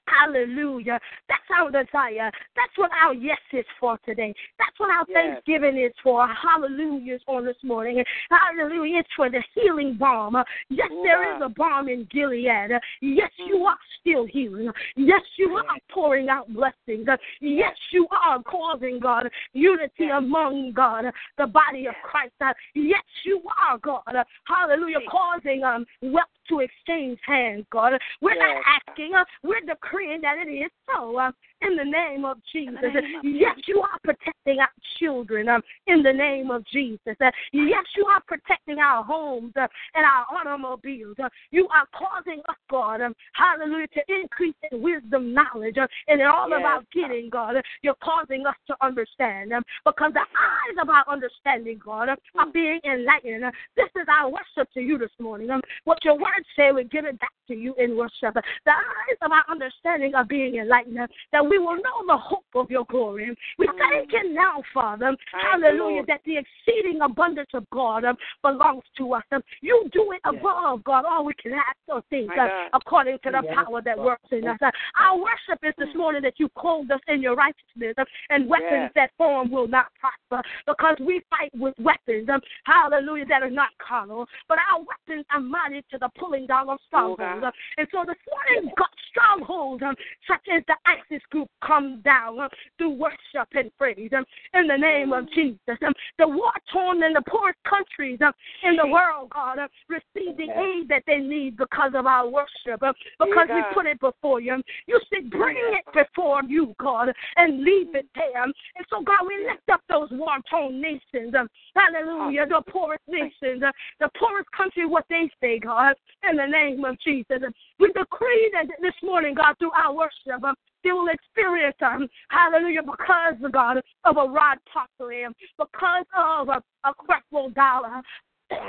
Hallelujah. 0.06 0.98
That's 1.28 1.42
our 1.56 1.70
desire. 1.70 2.30
That's 2.56 2.76
what 2.76 2.90
our 3.02 3.14
yes 3.14 3.38
is 3.52 3.64
for 3.78 3.98
today. 4.04 4.34
That's 4.58 4.78
what 4.78 4.90
our 4.90 5.04
Yes. 5.08 5.14
thanksgiving 5.14 5.78
is 5.78 5.92
for. 6.02 6.26
Hallelujah 6.26 7.14
is 7.14 7.22
on 7.28 7.44
this 7.44 7.56
morning. 7.62 8.04
Hallelujah. 8.28 8.98
It's 8.98 9.12
for 9.14 9.30
the 9.30 9.42
healing 9.54 9.94
balm. 9.94 10.42
Yes, 10.68 10.90
there 11.04 11.34
is 11.34 11.40
a 11.40 11.48
balm 11.48 11.88
in 11.88 12.04
Gilead. 12.10 12.80
Yes, 13.00 13.30
you 13.38 13.64
are 13.64 13.78
still 14.00 14.26
healing. 14.26 14.72
Yes, 14.96 15.22
you 15.36 15.56
are 15.56 15.78
pouring 15.88 16.28
out 16.28 16.52
blessings. 16.52 17.06
Yes, 17.40 17.76
you 17.92 18.08
are 18.10 18.42
causing, 18.42 18.98
God, 18.98 19.30
unity 19.52 20.08
among, 20.08 20.72
God, 20.72 21.04
the 21.38 21.46
body 21.46 21.86
of 21.86 21.94
Christ. 22.02 22.34
Yes, 22.74 23.04
you 23.24 23.40
are, 23.68 23.78
God. 23.78 24.26
Hallelujah. 24.46 24.98
Causing 25.08 25.62
um, 25.62 25.86
wealth 26.02 26.26
to 26.52 26.60
exchange 26.60 27.18
hands, 27.26 27.64
God. 27.70 27.92
We're 28.20 28.34
not 28.34 28.62
asking, 28.88 29.12
uh, 29.16 29.24
we're 29.42 29.60
decreeing 29.60 30.20
that 30.22 30.36
it 30.38 30.50
is 30.50 30.70
so. 30.86 31.16
Uh, 31.16 31.32
in 31.66 31.76
the 31.76 31.84
name 31.84 32.24
of 32.24 32.38
Jesus. 32.52 32.78
name 32.82 33.20
Yes, 33.22 33.56
you 33.66 33.80
are 33.80 33.98
protecting 34.02 34.60
our 34.60 34.68
children 34.98 35.48
um, 35.48 35.62
in 35.86 36.02
the 36.02 36.12
name 36.12 36.50
of 36.50 36.64
Jesus. 36.66 37.16
Uh, 37.20 37.30
yes, 37.52 37.84
you 37.96 38.04
are 38.06 38.20
protecting 38.26 38.78
our 38.78 39.04
homes 39.04 39.52
uh, 39.56 39.66
and 39.94 40.04
our 40.04 40.26
automobiles. 40.38 41.16
Uh, 41.22 41.28
you 41.50 41.68
are 41.68 41.86
causing 41.96 42.40
us, 42.48 42.56
God, 42.70 43.00
um, 43.00 43.14
hallelujah, 43.34 43.86
to 43.88 44.00
increase 44.08 44.54
in 44.70 44.82
wisdom, 44.82 45.34
knowledge, 45.34 45.78
uh, 45.78 45.86
and 46.08 46.20
in 46.20 46.26
all 46.26 46.48
Yes, 46.50 46.62
our 46.64 46.82
getting, 46.92 47.30
God. 47.30 47.56
uh, 47.56 47.62
You're 47.82 47.94
causing 48.02 48.46
us 48.46 48.56
to 48.66 48.76
understand 48.82 49.52
um, 49.52 49.62
because 49.84 50.12
the 50.12 50.20
eyes 50.20 50.76
of 50.80 50.88
our 50.88 51.04
understanding, 51.08 51.80
God, 51.84 52.08
uh, 52.08 52.16
are 52.38 52.50
being 52.52 52.80
enlightened. 52.84 53.44
Uh, 53.44 53.50
This 53.76 53.88
is 53.96 54.06
our 54.08 54.30
worship 54.30 54.72
to 54.74 54.80
you 54.80 54.98
this 54.98 55.10
morning. 55.18 55.50
Um, 55.50 55.60
what 55.84 56.04
your 56.04 56.14
word 56.14 56.44
say, 56.56 56.72
we 56.72 56.84
give 56.84 57.04
it 57.04 57.18
back 57.20 57.32
to 57.48 57.54
you 57.54 57.74
in 57.78 57.96
worship. 57.96 58.36
Uh, 58.36 58.42
The 58.64 58.72
eyes 58.72 59.18
of 59.22 59.30
our 59.30 59.44
understanding 59.48 60.14
are 60.14 60.24
being 60.24 60.56
enlightened, 60.56 60.98
uh, 60.98 61.06
that 61.32 61.44
we 61.52 61.58
will 61.58 61.76
know 61.76 62.06
the 62.06 62.16
hope 62.16 62.44
of 62.54 62.70
your 62.70 62.84
glory. 62.88 63.36
We 63.58 63.68
thank 63.78 64.10
you 64.10 64.32
now, 64.32 64.62
Father, 64.72 65.14
hallelujah, 65.32 66.02
that 66.08 66.20
the 66.24 66.38
exceeding 66.38 67.02
abundance 67.02 67.50
of 67.52 67.68
God 67.70 68.04
um, 68.04 68.16
belongs 68.40 68.84
to 68.96 69.12
us. 69.12 69.22
Um, 69.32 69.42
you 69.60 69.88
do 69.92 70.12
it 70.12 70.20
above, 70.24 70.82
God, 70.84 71.04
all 71.04 71.26
we 71.26 71.34
can 71.34 71.52
ask 71.52 71.76
or 71.88 72.02
think, 72.08 72.28
My 72.28 72.44
uh, 72.44 72.48
God. 72.48 72.80
according 72.80 73.18
to 73.24 73.30
the 73.30 73.42
power 73.54 73.82
that 73.82 73.98
works 73.98 74.28
in 74.30 74.48
us. 74.48 74.58
Uh, 74.62 74.70
our 74.98 75.18
worship 75.18 75.60
is 75.62 75.74
this 75.76 75.94
morning 75.94 76.22
that 76.22 76.34
you 76.38 76.48
clothed 76.56 76.90
us 76.90 77.00
in 77.08 77.20
your 77.20 77.34
righteousness, 77.34 77.94
uh, 77.98 78.04
and 78.30 78.48
weapons 78.48 78.90
that 78.94 79.10
form 79.18 79.50
will 79.50 79.68
not 79.68 79.86
prosper, 80.00 80.48
because 80.66 80.96
we 81.00 81.20
fight 81.28 81.50
with 81.54 81.74
weapons, 81.78 82.28
um, 82.32 82.40
hallelujah, 82.64 83.26
that 83.26 83.42
are 83.42 83.50
not 83.50 83.68
carnal, 83.86 84.26
but 84.48 84.56
our 84.72 84.80
weapons 84.80 85.26
are 85.30 85.40
mighty 85.40 85.82
to 85.90 85.98
the 85.98 86.08
pulling 86.18 86.46
down 86.46 86.70
of 86.70 86.78
strongholds. 86.86 87.20
Oh, 87.22 87.40
God. 87.40 87.48
Uh, 87.48 87.52
and 87.76 87.88
so 87.92 88.04
this 88.06 88.16
morning, 88.24 88.72
God, 88.78 88.88
strongholds 89.10 89.82
um, 89.82 89.94
such 90.26 90.46
as 90.54 90.62
the 90.66 90.76
ISIS 90.86 91.22
group 91.30 91.41
come 91.64 92.00
down 92.02 92.48
through 92.78 92.90
worship 92.90 93.48
and 93.54 93.70
praise 93.78 94.10
in 94.54 94.66
the 94.66 94.76
name 94.76 95.12
of 95.12 95.30
Jesus. 95.32 95.58
Um, 95.68 95.92
the 96.18 96.28
war 96.28 96.52
torn 96.72 97.02
and 97.02 97.16
the 97.16 97.22
poorest 97.28 97.58
countries 97.68 98.18
in 98.62 98.76
the 98.76 98.86
world, 98.86 99.30
God, 99.30 99.58
receive 99.88 100.36
the 100.36 100.50
aid 100.50 100.88
that 100.88 101.02
they 101.06 101.18
need 101.18 101.56
because 101.56 101.92
of 101.94 102.06
our 102.06 102.28
worship, 102.28 102.80
because 103.18 103.48
we 103.48 103.62
put 103.74 103.86
it 103.86 104.00
before 104.00 104.40
you. 104.40 104.62
You 104.86 105.00
said, 105.12 105.30
bring 105.30 105.56
it 105.56 105.84
before 105.92 106.42
you, 106.46 106.74
God, 106.78 107.12
and 107.36 107.64
leave 107.64 107.94
it 107.94 108.06
there. 108.14 108.44
And 108.44 108.54
so, 108.90 109.02
God, 109.02 109.26
we 109.26 109.46
lift 109.46 109.68
up 109.70 109.82
those 109.88 110.08
war 110.12 110.36
torn 110.50 110.80
nations. 110.80 111.34
Hallelujah, 111.74 112.46
the 112.46 112.62
poorest 112.70 113.02
nations, 113.08 113.62
uh, 113.62 113.72
the 114.00 114.10
poorest 114.18 114.50
country, 114.56 114.86
what 114.86 115.04
they 115.08 115.30
say, 115.40 115.58
God, 115.58 115.94
in 116.28 116.36
the 116.36 116.46
name 116.46 116.84
of 116.84 116.98
Jesus. 117.00 117.38
We 117.78 117.88
decree 117.88 118.50
that 118.52 118.66
this 118.80 118.94
morning, 119.02 119.34
God, 119.34 119.56
through 119.58 119.72
our 119.72 119.94
worship, 119.94 120.42
they 120.84 120.92
will 120.92 121.08
experience, 121.08 121.76
um, 121.82 122.08
hallelujah, 122.28 122.82
because, 122.82 123.34
God, 123.52 123.78
of 124.04 124.16
a 124.16 124.28
Rod 124.28 124.58
Parsley, 124.72 125.24
um, 125.24 125.34
because 125.58 126.06
of 126.16 126.48
a, 126.48 126.62
a 126.84 126.92
Creflo 126.94 127.52
Dollar. 127.54 128.02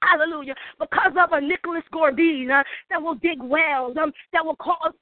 Hallelujah. 0.00 0.54
Because 0.78 1.12
of 1.20 1.32
a 1.32 1.40
Nicholas 1.40 1.82
Gordine 1.92 2.60
uh, 2.60 2.62
that 2.88 3.02
will 3.02 3.16
dig 3.16 3.42
wells, 3.42 3.96
um, 4.00 4.12
that 4.32 4.44
will 4.44 4.54
cause 4.54 4.92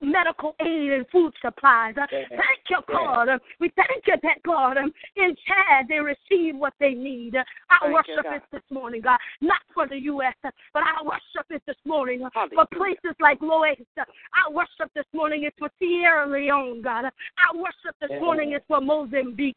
medical 0.00 0.54
aid 0.60 0.92
and 0.92 1.06
food 1.10 1.32
supplies. 1.40 1.94
Uh, 2.00 2.06
thank 2.10 2.64
you, 2.68 2.78
God. 2.88 3.28
Uh, 3.28 3.38
we 3.60 3.70
thank 3.76 4.06
you 4.06 4.14
that, 4.22 4.42
God, 4.44 4.76
um, 4.76 4.92
in 5.16 5.34
Chad 5.46 5.86
they 5.88 5.98
receive 5.98 6.56
what 6.56 6.74
they 6.80 6.92
need. 6.94 7.36
Uh, 7.36 7.44
our 7.70 7.80
Thank 7.80 7.94
worship 7.94 8.24
God. 8.24 8.36
is 8.36 8.42
this 8.52 8.62
morning, 8.70 9.00
God, 9.00 9.18
not 9.40 9.60
for 9.72 9.88
the 9.88 9.98
U.S., 10.02 10.34
uh, 10.44 10.50
but 10.72 10.82
our 10.82 11.04
worship 11.04 11.46
is 11.50 11.60
this 11.66 11.76
morning. 11.84 12.20
morning 12.20 12.50
for 12.54 12.66
places 12.76 13.16
like 13.20 13.40
Laos. 13.40 13.76
Our 13.96 14.52
worship 14.52 14.92
this 14.94 15.06
morning 15.12 15.44
is 15.44 15.52
for 15.58 15.70
Sierra 15.78 16.28
Leone, 16.28 16.82
God. 16.82 17.04
Our 17.04 17.56
worship 17.56 17.96
this 18.00 18.10
morning 18.20 18.52
is 18.52 18.60
for 18.68 18.80
Mozambique. 18.80 19.56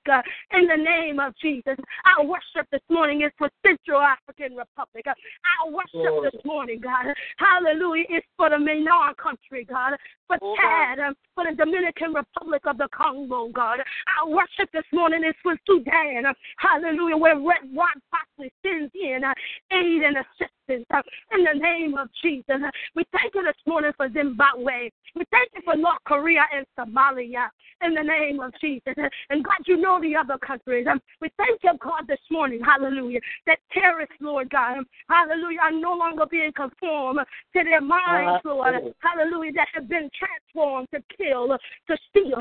In 0.53 0.67
the 0.67 0.77
name 0.77 1.19
of 1.19 1.33
Jesus. 1.41 1.75
Our 2.05 2.25
worship 2.25 2.67
this 2.71 2.81
morning 2.89 3.21
is 3.21 3.31
for 3.37 3.49
Central 3.65 4.01
African 4.01 4.55
Republic. 4.55 5.05
Our 5.07 5.71
worship 5.71 6.31
this 6.31 6.41
morning, 6.45 6.79
God. 6.81 7.13
Hallelujah. 7.37 8.05
Is 8.09 8.23
for 8.37 8.49
the 8.49 8.55
Myanmar 8.55 9.15
country, 9.17 9.65
God. 9.65 9.97
For 10.27 10.37
oh, 10.41 10.55
Chad, 10.57 10.99
for 11.35 11.45
the 11.49 11.55
Dominican 11.55 12.13
Republic 12.13 12.61
of 12.65 12.77
the 12.77 12.89
Congo, 12.93 13.47
God. 13.47 13.79
Our 14.19 14.29
worship 14.29 14.69
this 14.73 14.83
morning 14.91 15.23
is 15.23 15.35
for 15.41 15.55
Sudan. 15.65 16.23
Hallelujah. 16.57 17.15
Where 17.15 17.35
Red 17.35 17.71
One 17.71 18.01
possibly 18.11 18.51
sends 18.61 18.91
in 18.93 19.23
uh, 19.23 19.33
aid 19.71 20.03
and 20.03 20.17
assistance 20.17 20.56
Uh, 20.69 21.01
in 21.31 21.45
the 21.45 21.57
name 21.57 21.97
of 21.97 22.09
Jesus. 22.21 22.43
Uh, 22.49 22.69
we 22.93 23.05
thank 23.13 23.33
you 23.33 23.41
this 23.41 23.55
morning 23.65 23.91
for 23.95 24.11
Zimbabwe. 24.11 24.89
We 25.15 25.23
thank 25.31 25.49
you 25.55 25.61
for 25.63 25.77
North 25.77 25.99
Korea 26.05 26.43
and 26.53 26.65
Somalia 26.77 27.47
in 27.81 27.93
the 27.93 28.03
name 28.03 28.41
of 28.41 28.51
Jesus. 28.59 28.93
Uh, 28.97 29.07
and 29.29 29.45
God, 29.45 29.55
you 29.65 29.77
know 29.77 30.01
the 30.01 30.13
other 30.17 30.37
countries. 30.37 30.85
Um, 30.91 31.01
we 31.21 31.29
thank 31.37 31.61
you, 31.63 31.71
God, 31.81 32.03
this 32.09 32.19
morning, 32.29 32.59
hallelujah, 32.61 33.21
that 33.45 33.59
terrorists, 33.71 34.15
Lord 34.19 34.49
God, 34.49 34.79
um, 34.79 34.85
hallelujah, 35.09 35.59
are 35.61 35.71
no 35.71 35.93
longer 35.93 36.25
being 36.29 36.51
conformed 36.51 37.19
to 37.55 37.63
their 37.63 37.79
minds, 37.79 38.41
ah, 38.43 38.49
Lord, 38.49 38.75
oh. 38.75 38.93
hallelujah, 38.99 39.53
that 39.53 39.67
have 39.73 39.87
been 39.87 40.09
transformed 40.19 40.89
to 40.93 41.01
kill, 41.15 41.47
to 41.87 41.97
steal. 42.09 42.39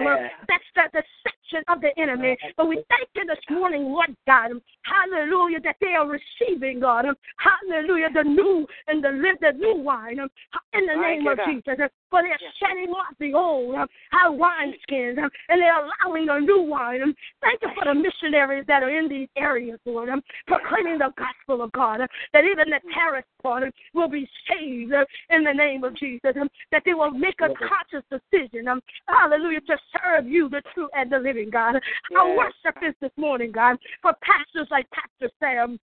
That's 0.49 0.65
the 0.75 0.83
deception 0.91 1.63
of 1.69 1.81
the 1.81 1.97
enemy. 1.97 2.37
Ah, 2.43 2.49
but 2.57 2.69
we 2.69 2.83
thank 2.89 3.09
you 3.15 3.25
this 3.25 3.39
morning, 3.51 3.85
Lord 3.85 4.17
God, 4.27 4.51
um, 4.51 4.63
hallelujah, 4.87 5.61
that 5.61 5.77
they 5.81 5.95
are 5.99 6.07
receiving, 6.07 6.81
God, 6.81 7.07
hallelujah, 7.37 8.09
the 8.15 8.23
new 8.23 8.67
and 8.87 9.03
the, 9.03 9.11
the 9.41 9.53
new 9.59 9.77
wine 9.77 10.21
um, 10.21 10.29
in 10.73 10.87
the 10.87 10.95
name 10.95 11.27
of 11.27 11.39
Jesus. 11.47 11.75
Um, 11.83 11.89
for 12.11 12.23
they're 12.23 12.39
shedding 12.61 12.91
off 12.91 13.15
the 13.19 13.35
old 13.35 13.75
um, 13.75 13.89
our 14.13 14.31
wineskins 14.31 15.19
and 15.19 15.61
they're 15.61 15.75
allowing 15.75 16.29
a 16.29 16.41
new 16.41 16.63
wine. 16.63 17.15
Thank 17.41 17.63
you 17.63 17.69
for 17.75 17.93
the 17.93 17.95
missionaries 17.95 18.65
that 18.69 18.83
are 18.83 18.97
in 18.97 19.09
these 19.09 19.29
areas, 19.37 19.79
Lord, 19.85 20.09
proclaiming 20.47 20.99
the 20.99 21.13
gospel 21.19 21.65
of 21.65 21.73
God, 21.73 22.01
that 22.33 22.45
even 22.45 22.71
the 22.71 22.81
terrorist 22.95 23.29
part 23.43 23.65
will 23.95 24.09
be 24.09 24.29
saved 24.49 24.93
in 25.31 25.45
the 25.45 25.53
name 25.53 25.85
of 25.85 25.97
Jesus, 25.97 26.35
that 26.71 26.83
they 26.85 26.95
will 26.95 27.11
make 27.11 27.41
a 27.41 27.49
conscious 27.49 28.07
decision, 28.11 28.67
hallelujah, 29.09 29.61
to 29.63 29.77
serve 29.99 30.27
you, 30.27 30.49
the 30.49 30.63
true 30.75 30.89
and 30.95 31.11
the 31.11 31.19
living 31.19 31.51
God. 31.51 31.77
Our 32.17 32.37
worship 32.37 32.77
is 32.87 32.95
this 33.01 33.11
morning, 33.17 33.53
God, 33.53 33.77
for 34.03 34.13
pastors 34.23 34.69
like 34.77 34.87
Pastor 34.91 35.33
Sam. 35.41 35.79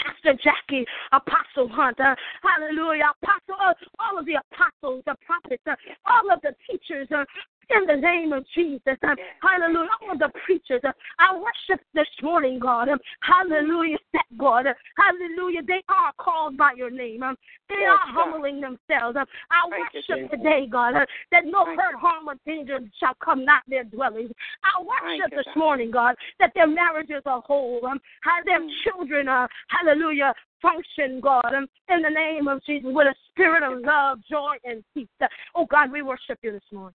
Pastor 0.00 0.32
Jackie, 0.42 0.86
Apostle 1.12 1.68
Hunter, 1.68 2.16
hallelujah, 2.40 3.12
Apostle, 3.20 3.76
all 4.00 4.18
of 4.18 4.24
the 4.24 4.40
apostles, 4.40 5.02
the 5.04 5.14
prophets, 5.20 5.62
uh, 5.68 5.76
all 6.06 6.32
of 6.32 6.40
the 6.40 6.56
teachers, 6.64 7.06
uh, 7.14 7.22
in 7.70 7.86
the 7.86 7.96
name 7.96 8.32
of 8.32 8.44
Jesus. 8.54 8.96
Uh, 9.02 9.14
hallelujah. 9.42 9.88
All 10.08 10.18
the 10.18 10.30
preachers, 10.44 10.80
uh, 10.84 10.92
I 11.18 11.36
worship 11.36 11.84
this 11.94 12.08
morning, 12.22 12.58
God. 12.58 12.88
Um, 12.88 12.98
hallelujah, 13.20 13.98
that 14.12 14.24
God. 14.38 14.66
Uh, 14.66 14.74
hallelujah. 14.96 15.62
They 15.66 15.82
are 15.88 16.12
called 16.18 16.56
by 16.56 16.72
your 16.76 16.90
name. 16.90 17.22
Um, 17.22 17.36
they 17.68 17.84
are 17.84 17.98
humbling 18.00 18.60
themselves. 18.60 19.16
Um, 19.16 19.26
I 19.50 19.68
worship 19.68 20.30
today, 20.30 20.66
God, 20.70 20.94
that 20.94 21.44
no 21.44 21.64
hurt, 21.66 21.96
harm, 22.00 22.28
or 22.28 22.34
danger 22.46 22.78
shall 22.98 23.14
come 23.22 23.44
not 23.44 23.62
their 23.68 23.84
dwellings. 23.84 24.30
I 24.64 24.82
worship 24.82 25.30
this 25.30 25.54
morning, 25.56 25.90
God, 25.90 26.14
that 26.40 26.52
their 26.54 26.66
marriages 26.66 27.22
are 27.26 27.42
whole. 27.42 27.80
how 28.22 28.38
their 28.44 28.60
mm. 28.60 28.68
children 28.84 29.28
are, 29.28 29.48
hallelujah, 29.68 30.32
function, 30.62 31.20
God, 31.20 31.52
in 31.88 32.02
the 32.02 32.10
name 32.10 32.48
of 32.48 32.64
Jesus, 32.64 32.90
with 32.92 33.06
a 33.06 33.14
spirit 33.30 33.62
of 33.62 33.82
love, 33.82 34.18
joy, 34.28 34.56
and 34.64 34.82
peace. 34.94 35.08
Oh, 35.54 35.66
God, 35.66 35.92
we 35.92 36.02
worship 36.02 36.38
you 36.42 36.52
this 36.52 36.62
morning. 36.72 36.94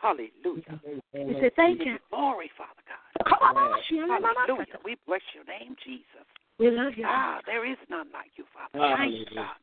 Hallelujah. 0.00 0.78
We 1.12 1.34
say 1.40 1.50
thank 1.56 1.84
you. 1.84 1.98
Glory, 2.10 2.50
Father 2.54 2.82
God. 2.86 3.10
Come 3.26 3.56
on, 3.56 3.82
Hallelujah. 3.82 4.78
We 4.84 4.96
bless 5.06 5.22
your 5.34 5.44
name, 5.44 5.74
Jesus. 5.84 6.26
We 6.58 6.70
love 6.70 6.94
you. 6.96 7.04
Ah, 7.06 7.40
there 7.46 7.66
is 7.66 7.78
none 7.90 8.06
like 8.12 8.30
you, 8.36 8.44
Father. 8.54 8.78
Thank 8.96 9.14
you, 9.14 9.26
God. 9.34 9.58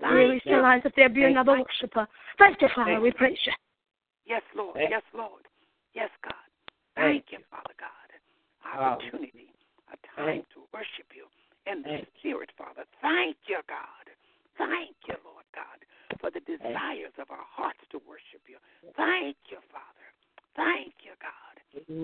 Thank 0.00 0.12
really 0.12 0.40
still 0.40 0.62
lines 0.62 0.82
if 0.84 0.94
there 0.94 1.08
be 1.08 1.22
Thank 1.22 1.38
another 1.38 1.62
worshiper. 1.62 2.06
Thank 2.38 2.60
you, 2.60 2.68
Father. 2.74 2.98
Thank 2.98 3.02
we 3.02 3.12
praise 3.12 3.38
you. 3.46 3.52
Yes, 4.26 4.42
Lord. 4.54 4.76
Yes, 4.76 5.02
Lord. 5.14 5.46
Yes, 5.94 6.10
God. 6.22 6.46
Thank 6.96 7.30
you, 7.30 7.38
Father 7.50 7.74
God. 7.78 8.08
Opportunity, 8.66 9.54
a 9.94 9.96
time 10.18 10.42
to 10.52 10.66
worship 10.74 11.06
you 11.14 11.30
in 11.70 11.82
the 11.82 12.02
Spirit, 12.18 12.50
Father. 12.58 12.82
Thank 13.00 13.36
you, 13.46 13.62
God. 13.70 14.06
Thank 14.58 14.98
you, 15.06 15.14
Lord 15.22 15.46
God 15.54 15.78
for 16.20 16.30
the 16.30 16.40
desires 16.44 17.14
of 17.18 17.30
our 17.30 17.46
hearts 17.46 17.82
to 17.92 17.98
worship 18.06 18.42
you. 18.46 18.58
Thank 18.96 19.36
you, 19.50 19.58
Father. 19.70 20.06
Thank 20.56 20.94
you, 21.04 21.12
God. 21.20 21.56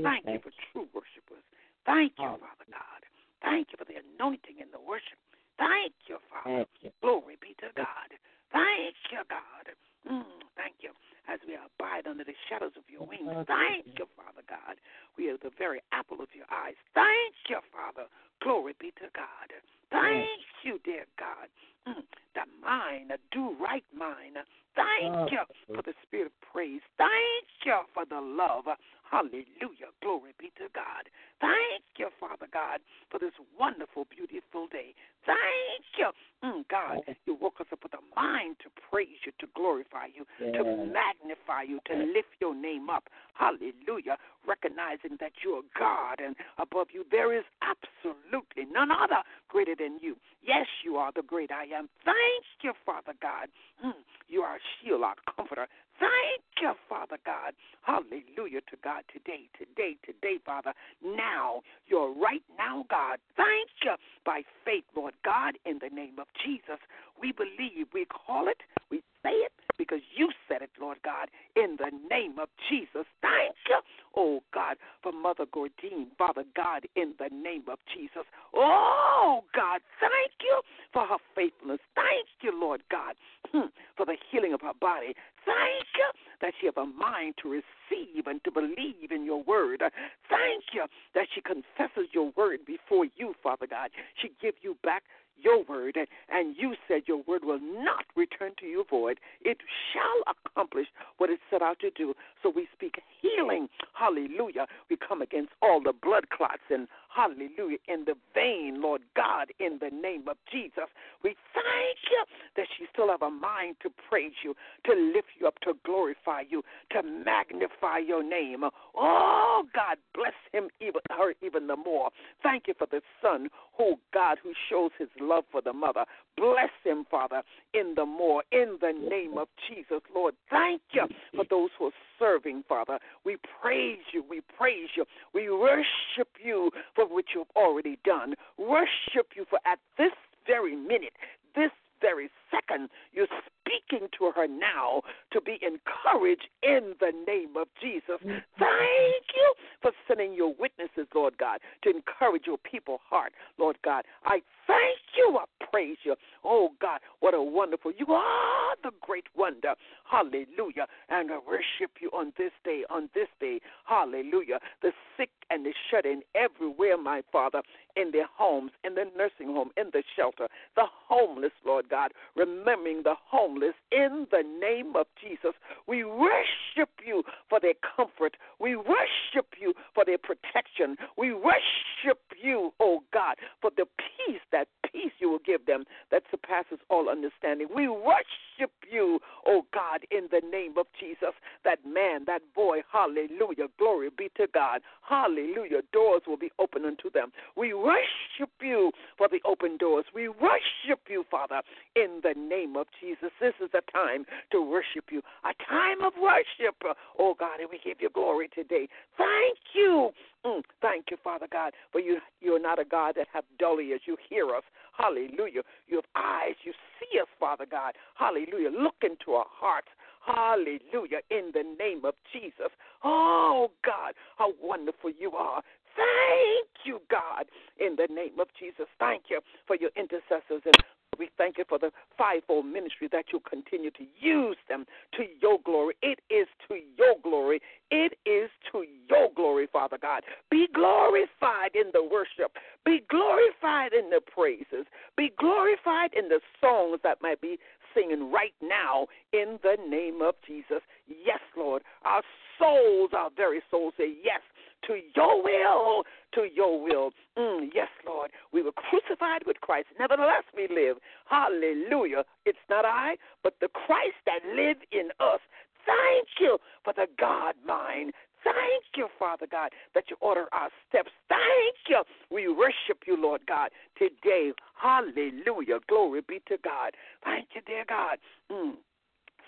Thank 0.04 0.26
you 0.28 0.40
for 0.44 0.52
true 0.70 0.88
worshipers. 0.92 1.44
Thank 1.86 2.12
you, 2.18 2.28
Father 2.38 2.68
God. 2.68 3.00
Thank 3.42 3.72
you 3.72 3.76
for 3.80 3.88
the 3.88 3.98
anointing 3.98 4.60
in 4.60 4.68
the 4.70 4.80
worship. 4.82 5.18
Thank 5.58 5.94
you, 6.06 6.18
Father. 6.30 6.66
Glory 7.00 7.36
be 7.40 7.56
to 7.64 7.70
God. 7.74 8.10
Thank 8.52 8.96
you, 9.10 9.22
God. 9.26 9.66
Mm, 10.04 10.44
thank 10.58 10.76
you. 10.82 10.90
As 11.30 11.38
we 11.46 11.54
abide 11.54 12.10
under 12.10 12.26
the 12.26 12.34
shadows 12.50 12.74
of 12.76 12.82
your 12.90 13.06
wings. 13.06 13.24
Thank 13.46 13.86
you, 13.96 14.06
Father 14.18 14.42
God. 14.50 14.76
We 15.16 15.30
are 15.30 15.38
the 15.38 15.54
very 15.56 15.80
apple 15.94 16.20
of 16.20 16.28
your 16.34 16.46
eyes. 16.50 16.74
Thank 16.92 17.34
you, 17.48 17.62
Father. 17.70 18.10
Glory 18.42 18.74
be 18.78 18.90
to 18.98 19.08
God. 19.14 19.48
Thank 19.90 20.42
you, 20.66 20.80
dear 20.84 21.06
God. 21.18 21.46
Mm, 21.88 22.04
the 22.34 22.40
mind, 22.64 23.10
a 23.10 23.18
do 23.32 23.56
right 23.60 23.84
mind. 23.96 24.36
Thank 24.74 25.32
you 25.32 25.40
for 25.66 25.82
the 25.82 25.92
spirit 26.02 26.26
of 26.26 26.32
praise. 26.52 26.80
Thank 26.96 27.48
you 27.64 27.80
for 27.92 28.04
the 28.04 28.20
love. 28.20 28.64
Hallelujah. 29.12 29.92
Glory 30.00 30.32
be 30.40 30.48
to 30.56 30.72
God. 30.72 31.04
Thank 31.36 31.84
you, 32.00 32.08
Father 32.18 32.48
God, 32.48 32.80
for 33.10 33.20
this 33.20 33.36
wonderful, 33.60 34.08
beautiful 34.08 34.72
day. 34.72 34.96
Thank 35.28 35.84
you, 36.00 36.08
mm, 36.40 36.64
God. 36.72 37.04
You 37.26 37.36
woke 37.36 37.60
us 37.60 37.66
up 37.72 37.84
with 37.84 37.92
a 37.92 38.00
mind 38.16 38.56
to 38.64 38.72
praise 38.88 39.20
you, 39.28 39.32
to 39.38 39.46
glorify 39.54 40.08
you, 40.16 40.24
yeah. 40.40 40.56
to 40.56 40.64
magnify 40.64 41.68
you, 41.68 41.78
to 41.92 41.94
lift 42.08 42.32
your 42.40 42.56
name 42.56 42.88
up. 42.88 43.12
Hallelujah. 43.34 44.16
Recognizing 44.48 45.20
that 45.20 45.32
you 45.44 45.60
are 45.60 45.66
God 45.78 46.24
and 46.24 46.34
above 46.56 46.88
you 46.90 47.04
there 47.10 47.36
is 47.36 47.44
absolutely 47.60 48.64
none 48.72 48.90
other 48.90 49.20
greater 49.48 49.76
than 49.76 49.98
you. 50.00 50.16
Yes, 50.40 50.66
you 50.82 50.96
are 50.96 51.12
the 51.14 51.22
great 51.22 51.52
I 51.52 51.64
am. 51.76 51.90
Thank 52.02 52.64
you, 52.64 52.72
Father 52.86 53.12
God. 53.20 53.52
Mm, 53.84 54.00
you 54.28 54.40
are 54.40 54.56
a 54.56 54.64
shield, 54.80 55.02
our 55.02 55.16
comforter. 55.36 55.68
Thank 56.02 56.42
you, 56.60 56.72
Father 56.88 57.18
God. 57.24 57.54
Hallelujah 57.82 58.60
to 58.70 58.76
God 58.82 59.06
today, 59.12 59.46
today, 59.54 59.94
today, 60.04 60.42
Father. 60.44 60.74
Now, 60.98 61.62
you're 61.86 62.12
right 62.12 62.42
now, 62.58 62.84
God. 62.90 63.18
Thank 63.36 63.70
you 63.84 63.94
by 64.26 64.42
faith, 64.64 64.82
Lord 64.96 65.14
God, 65.24 65.54
in 65.64 65.78
the 65.78 65.94
name 65.94 66.18
of 66.18 66.26
Jesus. 66.44 66.82
We 67.22 67.32
believe, 67.32 67.86
we 67.94 68.04
call 68.04 68.48
it, 68.48 68.58
we 68.90 69.00
say 69.22 69.30
it 69.30 69.52
because 69.78 70.00
you 70.16 70.28
said 70.48 70.62
it, 70.62 70.70
Lord 70.80 70.98
God, 71.04 71.28
in 71.56 71.76
the 71.78 71.90
name 72.10 72.38
of 72.38 72.48
Jesus. 72.68 73.06
Thank 73.22 73.54
you, 73.68 73.78
oh 74.16 74.42
God, 74.52 74.76
for 75.02 75.12
Mother 75.12 75.46
Gordine, 75.46 76.06
Father 76.18 76.44
God, 76.54 76.86
in 76.96 77.14
the 77.18 77.30
name 77.34 77.64
of 77.70 77.78
Jesus. 77.94 78.26
Oh 78.54 79.44
God, 79.54 79.80
thank 80.00 80.32
you 80.40 80.60
for 80.92 81.06
her 81.06 81.18
faithfulness. 81.34 81.80
Thank 81.94 82.28
you, 82.42 82.58
Lord 82.58 82.82
God, 82.90 83.14
hmm, 83.52 83.70
for 83.96 84.04
the 84.04 84.16
healing 84.30 84.52
of 84.52 84.60
her 84.60 84.74
body. 84.80 85.14
Thank 85.46 85.86
you 85.94 86.10
that 86.40 86.52
she 86.60 86.66
have 86.66 86.76
a 86.76 86.86
mind 86.86 87.34
to 87.42 87.48
receive 87.48 88.26
and 88.26 88.42
to 88.44 88.50
believe 88.50 89.10
in 89.10 89.24
your 89.24 89.42
word. 89.42 89.80
Thank 90.28 90.64
you 90.74 90.84
that 91.14 91.26
she 91.34 91.40
confesses 91.40 92.10
your 92.12 92.32
word 92.36 92.60
before 92.66 93.06
you, 93.16 93.34
Father 93.42 93.66
God. 93.66 93.90
She 94.20 94.30
give 94.40 94.54
you 94.62 94.76
back 94.82 95.04
your 95.42 95.64
word, 95.64 95.96
and 96.30 96.56
you 96.58 96.74
said 96.88 97.02
your 97.06 97.22
word 97.26 97.44
will 97.44 97.60
not 97.60 98.04
return 98.16 98.52
to 98.60 98.66
you 98.66 98.84
void. 98.88 99.18
It 99.42 99.58
shall 99.92 100.34
accomplish 100.34 100.86
what 101.18 101.30
it 101.30 101.40
set 101.50 101.62
out 101.62 101.80
to 101.80 101.90
do. 101.90 102.14
So 102.42 102.52
we 102.54 102.68
speak 102.74 102.96
healing. 103.20 103.68
Hallelujah. 103.94 104.66
We 104.90 104.96
come 104.96 105.22
against 105.22 105.50
all 105.60 105.80
the 105.82 105.92
blood 105.92 106.30
clots 106.30 106.62
and 106.70 106.88
hallelujah 107.14 107.78
in 107.88 108.04
the 108.04 108.14
vein, 108.34 108.80
Lord 108.80 109.02
God, 109.14 109.48
in 109.60 109.78
the 109.80 109.90
name 109.90 110.28
of 110.28 110.36
Jesus. 110.50 110.88
We 111.22 111.36
thank 111.54 111.98
you 112.10 112.24
that 112.56 112.66
she 112.76 112.86
still 112.92 113.08
have 113.08 113.22
a 113.22 113.30
mind 113.30 113.76
to 113.82 113.90
praise 114.08 114.32
you, 114.44 114.54
to 114.86 114.92
lift 115.14 115.28
you 115.38 115.46
up, 115.46 115.58
to 115.62 115.74
glorify 115.84 116.42
you, 116.48 116.62
to 116.90 117.02
magnify 117.02 117.98
your 117.98 118.22
name. 118.22 118.64
Oh 118.96 119.62
God, 119.74 119.98
bless 120.14 120.34
him 120.52 120.68
even 120.80 121.00
her 121.10 121.34
even 121.42 121.66
the 121.66 121.76
more. 121.76 122.10
Thank 122.42 122.68
you 122.68 122.74
for 122.78 122.86
the 122.90 123.00
son, 123.20 123.48
oh 123.78 123.96
God, 124.12 124.38
who 124.42 124.52
shows 124.70 124.90
his 124.98 125.08
love 125.20 125.44
for 125.50 125.60
the 125.62 125.72
mother. 125.72 126.04
Bless 126.36 126.70
him, 126.84 127.04
Father, 127.10 127.42
in 127.74 127.94
the 127.94 128.06
more, 128.06 128.42
in 128.52 128.78
the 128.80 128.92
name 128.92 129.36
of 129.36 129.48
Jesus, 129.68 130.00
Lord. 130.14 130.34
Thank 130.50 130.80
you 130.92 131.06
for 131.36 131.44
those 131.48 131.70
who 131.78 131.86
are 131.86 131.92
serving, 132.18 132.64
Father. 132.68 132.98
We 133.24 133.36
praise 133.60 133.98
you. 134.12 134.24
We 134.28 134.40
praise 134.56 134.88
you. 134.96 135.04
We 135.34 135.50
worship 135.50 136.28
you 136.42 136.70
for 136.94 137.01
what 137.10 137.26
you've 137.34 137.50
already 137.56 137.98
done. 138.04 138.34
Worship 138.58 139.32
you 139.36 139.46
for 139.48 139.58
at 139.66 139.78
this 139.98 140.12
very 140.46 140.76
minute, 140.76 141.12
this 141.54 141.70
very 142.00 142.28
second, 142.50 142.90
you're 143.12 143.28
speaking 143.46 144.08
to 144.18 144.32
her 144.34 144.46
now 144.48 145.02
to 145.32 145.40
be 145.40 145.58
encouraged 145.62 146.48
in 146.62 146.94
the 147.00 147.12
name 147.26 147.56
of 147.56 147.68
Jesus. 147.80 148.18
Mm-hmm. 148.20 148.42
Thank 148.58 149.26
you 149.34 149.54
for 149.80 149.92
sending 150.08 150.34
your 150.34 150.52
witnesses, 150.58 151.06
Lord 151.14 151.38
God, 151.38 151.60
to 151.84 151.90
encourage 151.90 152.42
your 152.46 152.58
people 152.58 152.98
heart, 153.08 153.32
Lord 153.58 153.78
God. 153.84 154.04
I 154.24 154.42
thank 154.66 155.01
you. 155.16 155.38
I 155.38 155.44
praise 155.70 155.96
you. 156.04 156.14
Oh 156.44 156.70
God, 156.80 157.00
what 157.20 157.34
a 157.34 157.42
wonderful. 157.42 157.92
You 157.96 158.12
are 158.12 158.76
the 158.82 158.90
great 159.00 159.26
wonder. 159.36 159.74
Hallelujah. 160.10 160.86
And 161.08 161.30
I 161.30 161.38
worship 161.38 161.96
you 162.00 162.10
on 162.10 162.32
this 162.36 162.52
day, 162.64 162.82
on 162.90 163.08
this 163.14 163.28
day. 163.40 163.60
Hallelujah. 163.84 164.58
The 164.82 164.92
sick 165.16 165.30
and 165.50 165.64
the 165.66 165.72
shut 165.90 166.04
in 166.04 166.22
everywhere, 166.34 166.96
my 166.96 167.22
Father, 167.30 167.62
in 167.96 168.10
their 168.12 168.26
homes, 168.36 168.72
in 168.84 168.94
the 168.94 169.04
nursing 169.16 169.54
home, 169.54 169.70
in 169.76 169.90
the 169.92 170.02
shelter, 170.16 170.48
the 170.76 170.84
homeless, 171.08 171.52
Lord 171.64 171.88
God, 171.90 172.12
remembering 172.36 173.02
the 173.02 173.14
homeless 173.26 173.74
in 173.90 174.26
the 174.30 174.42
name 174.60 174.94
of 174.96 175.06
Jesus. 175.20 175.52
We 175.86 176.04
worship 176.04 176.90
you 177.04 177.22
for 177.48 177.60
their 177.60 177.74
comfort. 177.96 178.36
We 178.58 178.76
worship 178.76 179.48
you 179.60 179.74
for 179.94 180.04
their 180.04 180.18
protection. 180.18 180.96
We 181.18 181.34
worship 181.34 182.20
you, 182.42 182.72
oh 182.80 183.00
God, 183.12 183.36
for 183.60 183.70
the 183.76 183.86
peace, 183.96 184.40
that 184.52 184.68
peace 184.90 185.01
you 185.18 185.30
will 185.30 185.42
give 185.44 185.66
them 185.66 185.84
that 186.10 186.22
surpasses 186.30 186.78
all 186.90 187.08
understanding. 187.08 187.68
We 187.74 187.88
worship 187.88 188.72
you, 188.90 189.18
oh 189.46 189.62
God, 189.72 190.00
in 190.10 190.28
the 190.30 190.46
name 190.46 190.74
of 190.78 190.86
Jesus. 190.98 191.34
That 191.64 191.78
man, 191.86 192.24
that 192.26 192.42
boy, 192.54 192.78
hallelujah, 192.92 193.68
glory 193.78 194.10
be 194.16 194.30
to 194.36 194.46
God. 194.52 194.80
Hallelujah, 195.02 195.82
doors 195.92 196.22
will 196.26 196.36
be 196.36 196.50
open 196.58 196.84
unto 196.84 197.10
them. 197.10 197.32
We 197.56 197.74
worship 197.74 198.50
you 198.60 198.92
for 199.18 199.28
the 199.28 199.40
open 199.44 199.76
doors. 199.76 200.04
We 200.14 200.28
worship 200.28 201.00
you, 201.08 201.24
Father, 201.30 201.62
in 201.96 202.20
the 202.22 202.34
name 202.38 202.76
of 202.76 202.86
Jesus. 203.00 203.30
This 203.40 203.54
is 203.62 203.70
a 203.74 203.90
time 203.90 204.24
to 204.52 204.62
worship 204.62 205.10
you, 205.10 205.22
a 205.44 205.54
time 205.68 206.02
of 206.02 206.12
worship, 206.20 206.76
oh 207.18 207.34
God, 207.38 207.60
and 207.60 207.68
we 207.70 207.80
give 207.82 207.98
you 208.00 208.10
glory 208.10 208.48
today. 208.54 208.88
Thank 209.16 209.58
you. 209.74 210.10
Mm, 210.44 210.62
thank 210.80 211.06
you, 211.10 211.16
Father 211.22 211.46
God, 211.50 211.72
for 211.92 212.00
you. 212.00 212.18
You're 212.40 212.60
not 212.60 212.80
a 212.80 212.84
God 212.84 213.14
that 213.16 213.28
have 213.32 213.44
dull 213.58 213.78
ears. 213.78 214.00
You 214.06 214.16
hear 214.28 214.48
us. 214.54 214.64
Hallelujah. 214.96 215.62
You 215.86 215.96
have 215.96 216.04
eyes. 216.16 216.56
You 216.64 216.72
see 216.98 217.20
us, 217.20 217.28
Father 217.38 217.66
God. 217.70 217.94
Hallelujah. 218.16 218.70
Look 218.70 218.96
into 219.02 219.32
our 219.32 219.46
hearts. 219.48 219.88
Hallelujah. 220.26 221.20
In 221.30 221.52
the 221.54 221.62
name 221.78 222.04
of 222.04 222.14
Jesus. 222.32 222.70
Oh, 223.04 223.70
God, 223.84 224.14
how 224.36 224.52
wonderful 224.60 225.10
you 225.16 225.32
are. 225.32 225.62
Thank 225.94 226.68
you, 226.84 227.00
God, 227.10 227.46
in 227.78 227.96
the 227.96 228.12
name 228.12 228.40
of 228.40 228.48
Jesus. 228.58 228.86
Thank 228.98 229.24
you 229.28 229.40
for 229.66 229.76
your 229.76 229.90
intercessors 229.96 230.62
and 230.64 230.74
we 231.18 231.28
thank 231.36 231.58
you 231.58 231.64
for 231.68 231.78
the 231.78 231.90
fivefold 232.16 232.66
ministry 232.66 233.08
that 233.12 233.26
you 233.32 233.40
continue 233.48 233.90
to 233.92 234.04
use 234.18 234.56
them 234.68 234.86
to 235.16 235.24
your 235.40 235.58
glory. 235.64 235.94
It 236.02 236.20
is 236.30 236.46
to 236.68 236.76
your 236.96 237.16
glory. 237.22 237.60
It 237.90 238.18
is 238.24 238.50
to 238.72 238.84
your 239.08 239.28
glory, 239.34 239.68
Father 239.72 239.98
God. 240.00 240.22
Be 240.50 240.68
glorified 240.74 241.74
in 241.74 241.90
the 241.92 242.02
worship. 242.02 242.52
Be 242.84 243.02
glorified 243.10 243.92
in 243.92 244.10
the 244.10 244.20
praises. 244.20 244.86
Be 245.16 245.32
glorified 245.38 246.12
in 246.14 246.28
the 246.28 246.40
songs 246.60 247.00
that 247.02 247.18
might 247.20 247.40
be 247.40 247.58
singing 247.94 248.32
right 248.32 248.54
now 248.62 249.06
in 249.32 249.58
the 249.62 249.76
name 249.88 250.22
of 250.22 250.34
Jesus. 250.46 250.80
Yes, 251.06 251.40
Lord. 251.56 251.82
Our 252.04 252.22
souls, 252.58 253.10
our 253.16 253.30
very 253.36 253.60
souls 253.70 253.94
say 253.98 254.14
yes 254.24 254.40
to 254.86 254.98
your 255.14 255.42
will, 255.42 256.04
to 256.34 256.48
your 256.54 256.82
will. 256.82 257.10
Mm, 257.38 257.68
yes, 257.74 257.88
Lord. 258.06 258.30
We 258.52 258.62
were 258.62 258.72
crucified 258.72 259.42
with 259.46 259.60
Christ. 259.60 259.88
Nevertheless, 259.98 260.44
we 260.54 260.68
live. 260.68 260.96
Hallelujah. 261.28 262.24
It's 262.44 262.58
not 262.68 262.84
I, 262.84 263.16
but 263.42 263.54
the 263.60 263.68
Christ 263.68 264.16
that 264.26 264.40
lives 264.54 264.80
in 264.92 265.10
us. 265.20 265.40
Thank 265.86 266.28
you 266.40 266.58
for 266.84 266.92
the 266.92 267.06
God 267.18 267.54
mind. 267.66 268.12
Thank 268.44 268.84
you, 268.96 269.08
Father 269.18 269.46
God, 269.50 269.70
that 269.94 270.04
you 270.10 270.16
order 270.20 270.46
our 270.52 270.68
steps. 270.88 271.10
Thank 271.28 271.76
you. 271.88 272.02
We 272.30 272.48
worship 272.48 273.06
you, 273.06 273.16
Lord 273.20 273.42
God, 273.46 273.70
today. 273.96 274.52
Hallelujah. 274.74 275.78
Glory 275.88 276.22
be 276.26 276.40
to 276.48 276.56
God. 276.62 276.92
Thank 277.24 277.48
you, 277.54 277.60
dear 277.66 277.84
God. 277.88 278.18
Mm. 278.50 278.74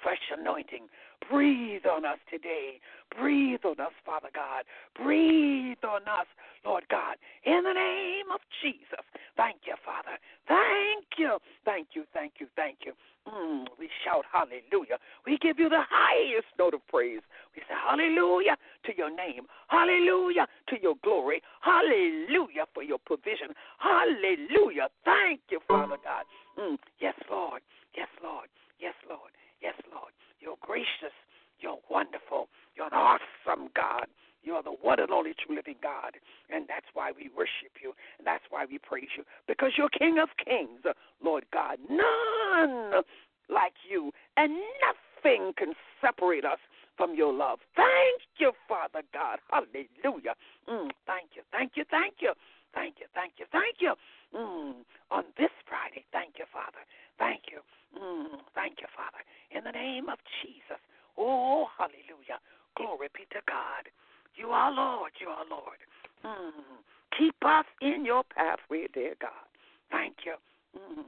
Fresh 0.03 0.31
anointing. 0.39 0.87
Breathe 1.31 1.87
on 1.87 2.05
us 2.05 2.19
today. 2.31 2.81
Breathe 3.17 3.65
on 3.65 3.81
us, 3.81 3.93
Father 4.05 4.29
God. 4.35 4.65
Breathe 5.01 5.83
on 5.85 6.03
us, 6.03 6.27
Lord 6.65 6.85
God, 6.91 7.17
in 7.45 7.63
the 7.63 7.73
name 7.73 8.27
of 8.33 8.41
Jesus. 8.63 9.05
Thank 9.37 9.67
you, 9.67 9.75
Father. 9.85 10.19
Thank 10.49 11.05
you. 11.19 11.39
Thank 11.65 11.89
you, 11.95 12.05
thank 12.13 12.35
you, 12.41 12.47
thank 12.57 12.79
you. 12.85 12.93
Mm, 13.29 13.65
we 13.79 13.89
shout 14.05 14.25
hallelujah. 14.31 14.99
We 15.25 15.39
give 15.39 15.59
you 15.59 15.69
the 15.69 15.81
highest 15.89 16.49
note 16.59 16.75
of 16.75 16.87
praise. 16.89 17.23
We 17.57 17.63
say 17.63 17.75
hallelujah 17.75 18.57
to 18.85 18.93
your 18.97 19.15
name. 19.15 19.47
Hallelujah 19.69 20.47
to 20.69 20.77
your 20.83 20.95
glory. 21.03 21.41
Hallelujah 21.61 22.67
for 22.75 22.83
your 22.83 22.99
provision. 22.99 23.57
Hallelujah. 23.79 24.89
Thank 25.05 25.41
you, 25.51 25.61
Father 25.67 25.97
God. 26.05 26.25
Mm, 26.59 26.77
yes, 27.01 27.15
Lord. 27.31 27.63
Yes, 27.97 28.09
Lord. 28.23 28.49
Yes, 28.79 28.95
Lord. 29.09 29.31
Yes, 29.63 29.75
Lord. 29.91 30.13
You're 30.45 30.61
gracious. 30.61 31.17
You're 31.59 31.81
wonderful. 31.89 32.53
You're 32.77 32.93
an 32.93 32.93
awesome 32.93 33.73
God. 33.75 34.07
You're 34.43 34.63
the 34.63 34.77
one 34.77 35.01
and 35.01 35.11
only 35.11 35.33
true 35.33 35.57
living 35.57 35.81
God. 35.83 36.21
And 36.53 36.69
that's 36.69 36.85
why 36.93 37.13
we 37.17 37.31
worship 37.35 37.81
you. 37.81 37.97
And 38.19 38.27
that's 38.27 38.45
why 38.51 38.67
we 38.69 38.77
praise 38.77 39.09
you. 39.17 39.25
Because 39.49 39.73
you're 39.79 39.89
King 39.89 40.19
of 40.21 40.29
kings, 40.37 40.85
Lord 41.25 41.47
God. 41.51 41.79
None 41.89 43.03
like 43.49 43.73
you. 43.89 44.13
And 44.37 44.53
nothing 44.85 45.53
can 45.57 45.73
separate 46.05 46.45
us 46.45 46.61
from 46.99 47.15
your 47.15 47.33
love. 47.33 47.61
Thank 47.75 48.21
you, 48.37 48.53
Father 48.69 49.01
God. 49.15 49.39
Hallelujah. 49.51 50.37
Mm, 50.69 50.91
thank 51.07 51.33
you. 51.35 51.43
Thank 51.51 51.73
you. 51.75 51.85
Thank 51.91 52.21
you. 52.21 52.35
Thank 52.75 52.97
you. 53.01 53.07
Thank 53.15 53.33
you. 53.39 53.47
Thank 53.51 53.77
you. 53.81 53.95
Mm, 54.37 54.85
on 55.11 55.25
this 55.39 55.51
Friday, 55.67 56.05
thank 56.13 56.35
you, 56.39 56.45
Father. 56.53 56.85
Thank 57.19 57.43
you. 57.51 57.61
Mm, 57.95 58.43
thank 58.55 58.81
you, 58.81 58.89
Father. 58.97 59.23
In 59.51 59.65
the 59.65 59.73
name 59.73 60.09
of 60.09 60.19
Jesus. 60.43 60.81
Oh, 61.17 61.67
hallelujah. 61.79 62.43
Glory 62.77 63.09
be 63.15 63.25
to 63.31 63.41
God. 63.47 63.87
You 64.35 64.49
are 64.51 64.73
Lord. 64.73 65.13
You 65.21 65.29
are 65.29 65.45
Lord. 65.49 65.79
Mm. 66.25 66.83
Keep 67.17 67.37
us 67.45 67.67
in 67.81 68.05
your 68.05 68.25
pathway, 68.35 68.89
dear 68.93 69.15
God. 69.21 69.47
Thank 69.91 70.27
you. 70.27 70.35
Mm. 70.75 71.07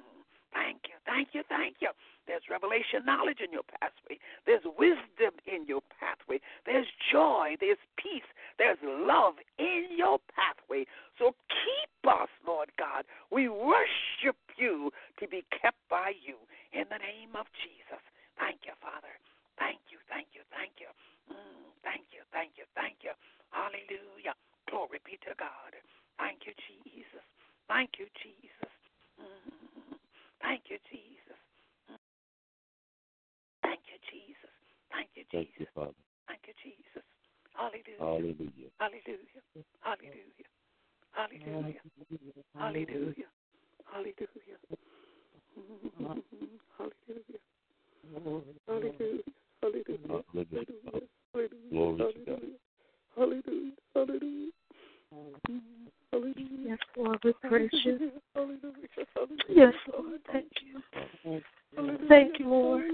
Thank 0.54 0.86
you. 0.86 0.94
Thank 1.04 1.28
you. 1.32 1.42
Thank 1.48 1.76
you. 1.80 1.90
There's 2.26 2.42
revelation 2.50 3.04
knowledge 3.04 3.38
in 3.42 3.52
your 3.52 3.66
pathway. 3.66 4.18
There's 4.46 4.62
wisdom 4.78 5.34
in 5.46 5.66
your 5.66 5.82
pathway. 5.98 6.38
There's 6.64 6.86
joy. 7.10 7.56
There's 7.60 7.82
peace. 7.98 8.26
There's 8.58 8.78
love 8.82 9.34
in 9.58 9.90
your 9.96 10.18
pathway. 10.34 10.86
So 11.18 11.34
keep 11.50 11.90
us, 12.06 12.30
Lord 12.46 12.70
God. 12.78 13.04
We 13.30 13.48
worship 13.48 14.38
you 14.56 14.90
to 15.18 15.26
be 15.26 15.44
kept 15.50 15.78
by 15.90 16.14
you 16.22 16.38
in 16.72 16.86
the 16.90 17.02
name 17.02 17.34
of 17.34 17.46
Jesus. 17.62 18.02
Thank 18.38 18.66
you, 18.66 18.74
Father. 18.78 19.18
Thank 19.58 19.80
you, 19.88 19.98
thank 20.12 20.28
you, 20.36 20.44
thank 20.52 20.76
you. 20.80 20.92
Mm, 21.32 21.72
thank 21.80 22.04
you, 22.12 22.22
thank 22.32 22.60
you, 22.60 22.68
thank 22.76 23.00
you. 23.00 23.12
Hallelujah. 23.50 24.36
Glory 24.68 25.00
be 25.04 25.16
to 25.24 25.32
God. 25.40 25.72
Thank 26.20 26.44
you, 26.44 26.52
Jesus. 26.68 27.24
Thank 27.68 27.96
you, 27.96 28.06
Jesus. 28.20 28.72
Mm, 29.16 29.96
thank 30.44 30.68
you, 30.68 30.76
Jesus. 30.92 31.40
Mm, 31.88 32.00
thank 33.64 33.80
you, 33.88 33.98
Jesus. 34.12 34.52
Thank 34.92 35.08
you, 35.16 35.24
Jesus. 35.32 35.48
Thank 35.48 35.56
you, 35.56 35.66
Father. 35.72 35.96
Thank 36.28 36.44
you, 36.44 36.56
Jesus. 36.60 37.04
Hallelujah. 37.56 37.96
Hallelujah. 37.96 38.70
Hallelujah. 38.76 39.40
Hallelujah. 39.80 40.52
Hallelujah. 41.16 41.80
Hallelujah. 42.60 43.30
Hallelujah. 43.88 44.60
Mm, 45.56 45.96
Hallelujah. 46.76 47.40
Hallelujah. 48.68 49.22
Hallelujah. 49.62 50.22
Hallelujah. 50.42 51.06
Glory 51.70 51.96
to 51.98 52.20
God. 52.26 52.40
Hallelujah. 53.16 53.72
Hallelujah. 53.94 54.52
Hallelujah. 56.12 56.46
Yes, 56.66 56.78
Lord, 56.96 57.18
we 57.24 57.32
praise 57.48 57.70
you. 57.84 58.12
Hallelujah. 58.34 58.62
Hallelujah. 59.14 59.44
Yes, 59.48 59.74
Lord, 59.92 60.20
thank 60.32 60.46
you. 60.64 61.42
Thank 62.08 62.38
you, 62.38 62.48
Lord. 62.48 62.84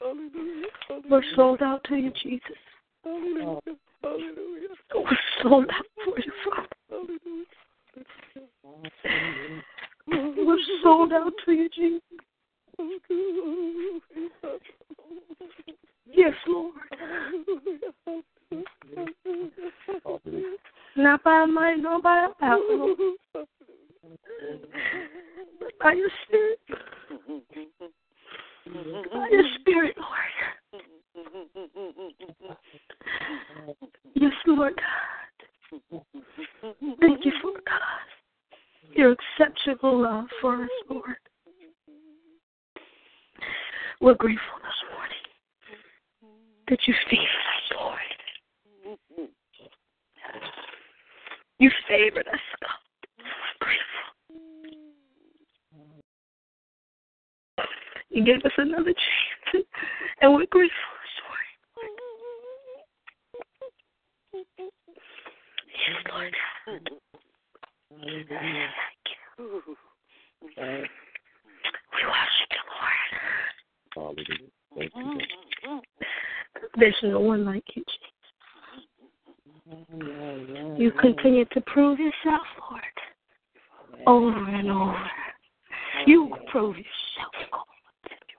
Hallelujah. 0.00 0.66
We're 1.10 1.22
sold 1.34 1.62
out 1.62 1.75
to 1.88 1.96
you, 1.96 2.12
Jesus. 2.22 2.56
Hallelujah. 3.04 3.44
Oh. 3.44 3.60
Hallelujah. 4.02 4.68
We're 4.94 5.18
sold 5.42 5.66
out 5.72 5.86
for 6.04 6.18
you, 6.18 6.32
Father. 6.44 6.68
Hallelujah. 6.90 7.46
We're 10.08 10.58
sold 10.82 11.12
out 11.12 11.32
to 11.44 11.52
you, 11.52 11.68
Jesus. 11.68 12.02
Yes, 16.06 16.34
Lord. 16.46 16.74
Not 20.96 21.22
by 21.24 21.44
might, 21.46 21.76
nor 21.76 22.00
by 22.00 22.28
power, 22.38 22.60
but 23.32 23.48
by 25.80 25.92
your 25.92 26.10
spirit. 26.26 26.60
By 29.12 29.28
your 29.30 29.44
spirit, 29.60 29.96
Lord. 29.96 30.26
unconditional 39.66 40.02
love 40.02 40.26
for 40.46 40.62
us, 40.62 40.70
Lord. 40.88 41.16
We're 44.00 44.14
grateful 44.14 44.58
this 44.62 44.80
morning 44.94 45.24
that 46.68 46.78
you 46.86 46.94
favored 47.10 47.26
us, 47.26 47.72
Lord. 47.80 47.98
You 51.58 51.70
favored 51.88 52.28
us, 52.28 52.38
God. 52.62 52.78
We're 53.18 53.58
grateful. 53.66 54.06
You 58.10 58.24
gave 58.24 58.44
us 58.44 58.52
another 58.56 58.92
chance, 58.92 59.64
and 60.20 60.32
we're 60.32 60.46
grateful 60.46 60.94
this 61.02 61.22
morning. 61.26 61.56
Yes, 65.88 65.96
Lord. 66.12 66.34
Thank 66.68 66.88
you. 69.38 69.76
We 70.58 70.64
worship 72.04 72.50
you, 72.52 72.62
Lord. 72.72 73.12
Hallelujah. 73.94 74.50
Thank 74.74 74.92
you. 74.94 75.20
God. 75.64 75.84
There's 76.78 76.94
no 77.02 77.20
one 77.20 77.44
like 77.44 77.64
you, 77.74 77.82
Jesus. 77.84 78.00
You 80.78 80.85
continue 81.00 81.44
to 81.46 81.60
prove 81.62 81.98
yourself, 81.98 82.46
Lord, 82.70 82.82
over 84.06 84.48
and 84.50 84.70
over. 84.70 85.10
You 86.06 86.34
prove 86.50 86.76
yourself, 86.76 87.34
God. 87.52 87.64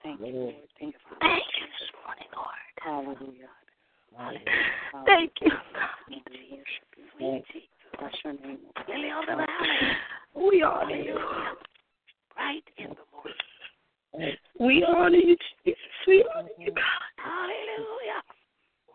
Thank 0.02 0.20
you, 0.20 0.32
Lord. 0.32 0.54
Thank 0.78 0.94
you. 0.94 1.16
Thank 1.20 1.44
this 1.44 1.90
morning, 2.04 2.30
Lord. 2.34 2.72
Hallelujah. 2.80 3.52
Thank 5.06 5.32
you, 5.40 5.50
God. 5.50 5.96
Bless 7.98 8.14
your 8.24 8.32
name. 8.34 8.58
Lily 8.88 9.10
of 9.10 9.26
the 9.26 9.34
valley. 9.34 9.96
We 10.36 10.62
honor 10.62 10.96
you. 10.96 11.18
Right 12.36 12.66
in 12.78 12.90
the 12.90 13.04
morning. 13.12 14.36
We 14.60 14.84
honor 14.86 15.16
you, 15.16 15.36
Jesus. 15.64 15.80
We 16.06 16.24
honor 16.34 16.48
you, 16.58 16.72
God. 16.72 16.84
Hallelujah. 17.16 18.22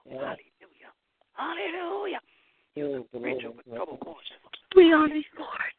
Hallelujah. 0.10 0.92
Hallelujah. 1.34 2.22
Reach 3.14 3.46
over 3.46 3.62
double 3.78 3.98
portion. 3.98 4.38
We 4.76 4.94
honor 4.94 5.16
you, 5.16 5.24
Lord. 5.38 5.78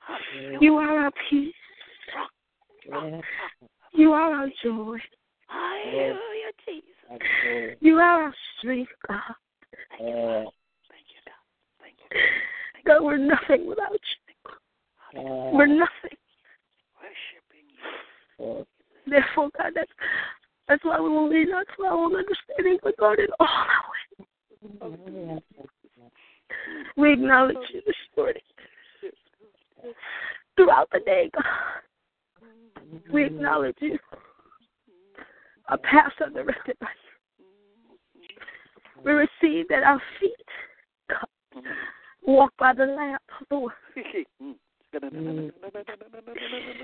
Hallelujah. 0.00 0.58
You 0.60 0.76
are 0.76 0.98
our 1.04 1.12
peace. 1.30 1.54
You 3.92 4.12
are 4.12 4.34
our 4.34 4.48
joy. 4.62 4.98
Hallelujah, 5.46 6.52
Jesus. 6.66 7.78
You 7.80 7.96
are 7.98 8.24
our 8.24 8.34
strength, 8.58 8.90
God. 9.06 9.20
Thank 9.90 10.08
you, 10.08 10.16
Father. 10.16 10.50
Thank 10.90 11.06
you, 11.08 11.20
God. 11.26 11.42
Thank 11.80 11.96
you. 12.00 12.08
God, 12.86 13.02
we're 13.02 13.16
nothing 13.18 13.66
without 13.68 13.92
you. 13.92 13.98
We're 15.54 15.66
nothing. 15.66 16.18
Worshiping 16.98 17.68
you. 18.38 18.66
Therefore, 19.06 19.50
God, 19.56 19.72
that's, 19.74 19.92
that's 20.68 20.84
why 20.84 20.98
we 21.00 21.08
will 21.08 21.28
lean 21.28 21.50
not 21.50 21.66
to 21.76 21.84
our 21.84 21.92
own 21.92 22.16
understanding, 22.16 22.78
but 22.82 22.96
God, 22.98 23.18
in 23.20 23.28
all 23.38 23.46
our 23.46 23.84
ways. 23.92 25.42
We 26.96 27.12
acknowledge 27.12 27.56
you 27.72 27.82
this 27.86 27.96
morning. 28.16 28.42
Throughout 30.56 30.88
the 30.92 31.00
day, 31.00 31.30
God, 31.34 31.44
we 33.12 33.24
acknowledge 33.26 33.76
you. 33.80 33.98
Our 35.68 35.78
path 35.78 36.12
directed 36.34 36.76
by 36.80 36.88
you. 37.04 38.30
We 39.04 39.12
receive 39.12 39.68
that 39.68 39.82
our 39.82 40.00
feet 40.20 40.32
walk 42.22 42.52
by 42.58 42.72
the 42.74 42.86
lamp, 42.86 43.22
Lord. 43.50 43.72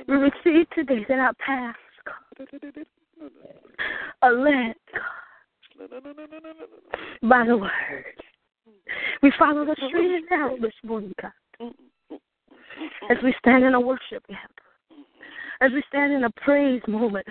We 0.08 0.14
receive 0.14 0.68
today 0.70 1.04
that 1.08 1.18
our 1.18 1.34
are 4.22 4.32
led, 4.32 4.74
God, 5.78 5.90
by 7.22 7.44
the 7.46 7.56
word. 7.56 7.70
We 9.22 9.32
follow 9.38 9.64
the 9.64 9.76
straight 9.88 10.10
and 10.10 10.24
narrow 10.30 10.56
this 10.60 10.72
morning, 10.84 11.12
God, 11.20 11.32
as 13.10 13.18
we 13.22 13.34
stand 13.38 13.64
in 13.64 13.74
a 13.74 13.80
worship 13.80 14.26
gap, 14.28 14.50
as 15.60 15.70
we 15.72 15.82
stand 15.88 16.12
in 16.12 16.24
a 16.24 16.30
praise 16.30 16.82
moment, 16.88 17.26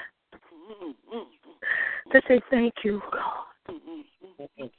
to 2.11 2.21
say 2.27 2.41
thank 2.49 2.73
you, 2.83 3.01
God. 3.11 4.69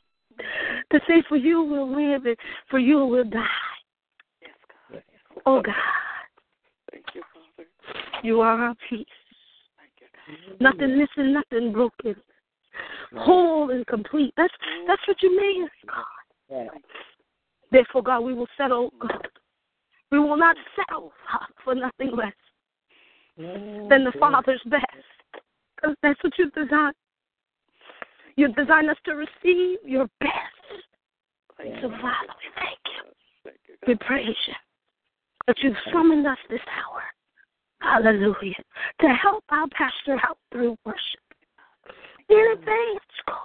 To 0.90 1.00
say 1.06 1.22
for 1.28 1.36
you 1.36 1.62
we'll 1.62 1.88
live 1.88 2.26
and 2.26 2.36
for 2.70 2.78
you 2.78 3.04
we'll 3.04 3.24
die. 3.24 3.46
Yes, 4.40 4.50
God. 4.92 5.02
Oh 5.46 5.62
God, 5.62 5.74
Thank 6.90 7.04
you, 7.14 7.22
Father. 7.32 7.68
you 8.22 8.40
are 8.40 8.60
our 8.60 8.74
peace. 8.88 9.06
Thank 9.76 10.38
you, 10.48 10.56
Nothing 10.60 10.98
missing, 10.98 11.32
nothing 11.32 11.72
broken. 11.72 12.16
Whole 13.16 13.70
and 13.70 13.86
complete. 13.86 14.32
That's 14.36 14.52
that's 14.86 15.02
what 15.06 15.22
you 15.22 15.36
mean, 15.36 15.64
us, 15.64 15.70
God. 15.86 16.68
Therefore, 17.72 18.02
God, 18.02 18.20
we 18.20 18.34
will 18.34 18.48
settle, 18.56 18.92
God. 19.00 19.28
We 20.10 20.18
will 20.18 20.36
not 20.36 20.56
settle 20.74 21.12
for 21.64 21.74
nothing 21.74 22.16
less 22.16 22.32
than 23.36 24.04
the 24.04 24.10
mm-hmm. 24.10 24.18
Father's 24.18 24.60
best. 24.66 24.84
Because 25.76 25.96
that's 26.02 26.22
what 26.22 26.32
you 26.38 26.50
designed. 26.50 26.94
You 28.40 28.48
designed 28.54 28.88
us 28.88 28.96
to 29.04 29.16
receive 29.16 29.80
your 29.84 30.08
best. 30.18 30.32
So, 31.58 31.90
Father, 31.90 32.32
we 32.40 32.48
thank 32.56 32.80
you. 32.86 33.12
Thank 33.44 33.58
you, 33.68 33.74
We 33.86 33.94
praise 33.96 34.34
you 34.46 34.54
that 35.46 35.56
you've 35.62 35.76
summoned 35.92 36.26
us 36.26 36.38
this 36.48 36.60
hour. 36.72 37.02
Hallelujah. 37.82 38.54
To 39.02 39.08
help 39.08 39.44
our 39.50 39.66
pastor 39.76 40.18
out 40.26 40.38
through 40.50 40.74
worship. 40.86 41.20
In 42.30 42.46
advance, 42.54 43.12
God. 43.28 43.36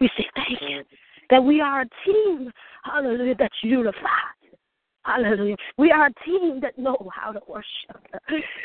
We 0.00 0.08
say 0.16 0.26
thank 0.36 0.60
you 0.60 0.84
that 1.30 1.42
we 1.42 1.60
are 1.60 1.80
a 1.80 1.86
team, 2.04 2.52
hallelujah, 2.84 3.34
that's 3.36 3.58
unified. 3.64 4.35
Hallelujah. 5.06 5.56
We 5.78 5.92
are 5.92 6.06
a 6.06 6.24
team 6.24 6.58
that 6.62 6.76
know 6.78 7.08
how 7.14 7.30
to 7.30 7.40
worship. 7.46 8.02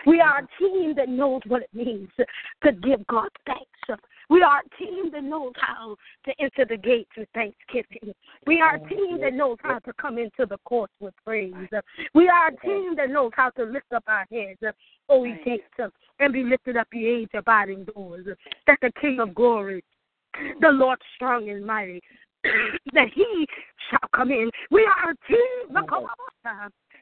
We 0.08 0.20
are 0.20 0.40
a 0.40 0.48
team 0.60 0.96
that 0.98 1.08
knows 1.08 1.42
what 1.48 1.62
it 1.62 1.70
means 1.72 2.10
to 2.18 2.72
give 2.72 3.06
God 3.08 3.30
thanks. 3.46 4.02
We 4.30 4.42
are 4.42 4.60
a 4.60 4.84
team 4.84 5.12
that 5.12 5.24
knows 5.24 5.54
how 5.56 5.98
to 6.26 6.32
enter 6.40 6.66
the 6.66 6.78
gates 6.78 7.12
with 7.16 7.28
thanksgiving. 7.36 8.14
We 8.48 8.60
are 8.60 8.78
a 8.78 8.90
team 8.90 9.20
that 9.22 9.34
knows 9.34 9.58
how 9.62 9.80
to 9.80 9.94
come 9.94 10.18
into 10.18 10.48
the 10.50 10.58
courts 10.66 10.94
with 11.00 11.14
praise. 11.24 11.54
We 12.16 12.28
are 12.28 12.48
a 12.48 12.58
team 12.66 12.96
that 12.96 13.10
knows 13.10 13.32
how 13.36 13.52
to 13.52 13.64
lift 13.64 13.92
up 13.94 14.06
our 14.08 14.26
heads, 14.32 14.60
O 15.10 15.26
ye 15.26 15.38
gates, 15.46 15.92
and 16.20 16.34
be 16.34 16.44
lifted 16.44 16.78
up, 16.78 16.88
ye 16.92 17.08
age 17.08 17.30
abiding 17.36 17.86
doors. 17.94 18.26
That 18.66 18.80
the 18.82 18.92
King 19.00 19.20
of 19.20 19.36
glory, 19.36 19.84
the 20.62 20.70
Lord 20.70 20.98
strong 21.16 21.50
and 21.50 21.66
mighty, 21.66 22.02
that 22.94 23.10
he 23.14 23.48
shall 23.90 24.10
come 24.16 24.32
in. 24.32 24.50
We 24.70 24.86
are 24.86 25.12
a 25.12 25.28
team. 25.28 25.76
Of 25.76 25.86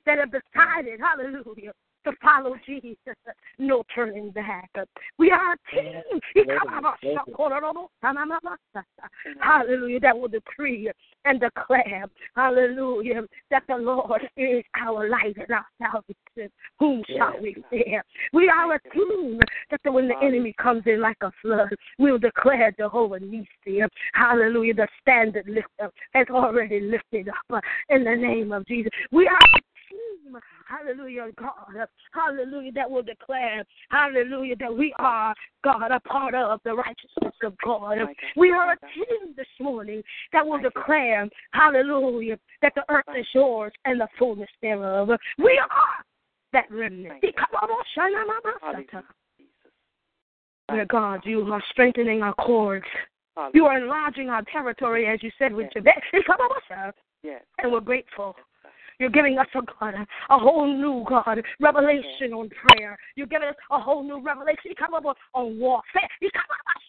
that 0.05 0.17
have 0.17 0.31
decided, 0.31 0.99
hallelujah, 0.99 1.73
to 2.09 2.17
follow 2.21 2.55
Jesus. 2.65 2.97
No 3.57 3.83
turning 3.93 4.31
back. 4.31 4.69
We 5.17 5.31
are 5.31 5.53
a 5.53 5.57
team, 5.75 6.19
hallelujah, 9.41 9.99
that 9.99 10.17
will 10.17 10.27
decree 10.27 10.89
and 11.25 11.39
declare, 11.39 12.05
hallelujah, 12.35 13.23
that 13.51 13.63
the 13.67 13.75
Lord 13.75 14.21
is 14.37 14.63
our 14.79 15.09
light 15.09 15.35
and 15.37 15.51
our 15.51 15.65
salvation. 15.77 16.51
Whom 16.79 17.03
shall 17.15 17.33
we 17.41 17.55
fear? 17.69 18.03
We 18.33 18.49
are 18.49 18.75
a 18.75 18.79
team 18.93 19.39
that 19.69 19.93
when 19.93 20.07
the 20.07 20.17
enemy 20.21 20.53
comes 20.61 20.83
in 20.85 21.01
like 21.01 21.17
a 21.21 21.31
flood, 21.41 21.75
we'll 21.97 22.17
declare 22.17 22.71
Jehovah 22.77 23.19
Nissi. 23.19 23.81
Hallelujah. 24.13 24.73
The 24.75 24.87
standard 25.01 25.47
lifter 25.47 25.91
has 26.13 26.27
already 26.29 26.79
lifted 26.79 27.29
up 27.29 27.63
in 27.89 28.03
the 28.03 28.15
name 28.15 28.51
of 28.51 28.65
Jesus. 28.65 28.91
We 29.11 29.27
are 29.27 29.37
hallelujah, 30.67 31.27
God, 31.37 31.87
hallelujah, 32.13 32.71
that 32.73 32.89
will 32.89 33.03
declare, 33.03 33.63
hallelujah, 33.89 34.55
that 34.57 34.75
we 34.75 34.93
are, 34.99 35.33
God, 35.63 35.91
a 35.91 35.99
part 36.01 36.35
of 36.35 36.59
the 36.63 36.73
righteousness 36.75 37.33
of 37.43 37.53
God. 37.63 37.97
We 38.35 38.51
are 38.51 38.73
a 38.73 38.77
team 38.93 39.33
this 39.35 39.47
morning 39.59 40.03
that 40.33 40.45
will 40.45 40.59
declare, 40.59 41.27
hallelujah, 41.53 42.37
that 42.61 42.73
the 42.75 42.83
earth 42.89 43.05
is 43.17 43.25
yours 43.33 43.73
and 43.85 43.99
the 43.99 44.07
fullness 44.17 44.49
thereof. 44.61 45.09
We 45.37 45.59
are 45.59 46.03
that 46.53 46.69
remnant. 46.71 47.21
Dear 50.71 50.85
God, 50.85 51.21
you 51.25 51.51
are 51.51 51.63
strengthening 51.71 52.21
our 52.21 52.33
cords. 52.35 52.85
You 53.53 53.65
are 53.65 53.77
enlarging 53.77 54.29
our 54.29 54.43
territory, 54.43 55.07
as 55.07 55.23
you 55.23 55.31
said 55.39 55.53
with 55.53 55.71
Jabez. 55.73 55.93
Yes. 57.23 57.41
And 57.59 57.71
we're 57.71 57.79
grateful. 57.79 58.35
You're 58.99 59.09
giving 59.09 59.37
us 59.37 59.47
a 59.55 59.61
God, 59.79 59.93
a 60.29 60.37
whole 60.37 60.67
new 60.67 61.05
God, 61.07 61.41
revelation 61.59 62.33
on 62.33 62.49
prayer. 62.49 62.97
You're 63.15 63.27
giving 63.27 63.47
us 63.47 63.55
a 63.71 63.79
whole 63.79 64.03
new 64.03 64.21
revelation 64.21 64.59
You 64.65 64.75
come 64.75 64.93
up 64.93 65.05
on 65.33 65.59
warfare. 65.59 66.09
You 66.21 66.29
come 66.33 66.43
up 66.51 66.65
on 66.65 66.81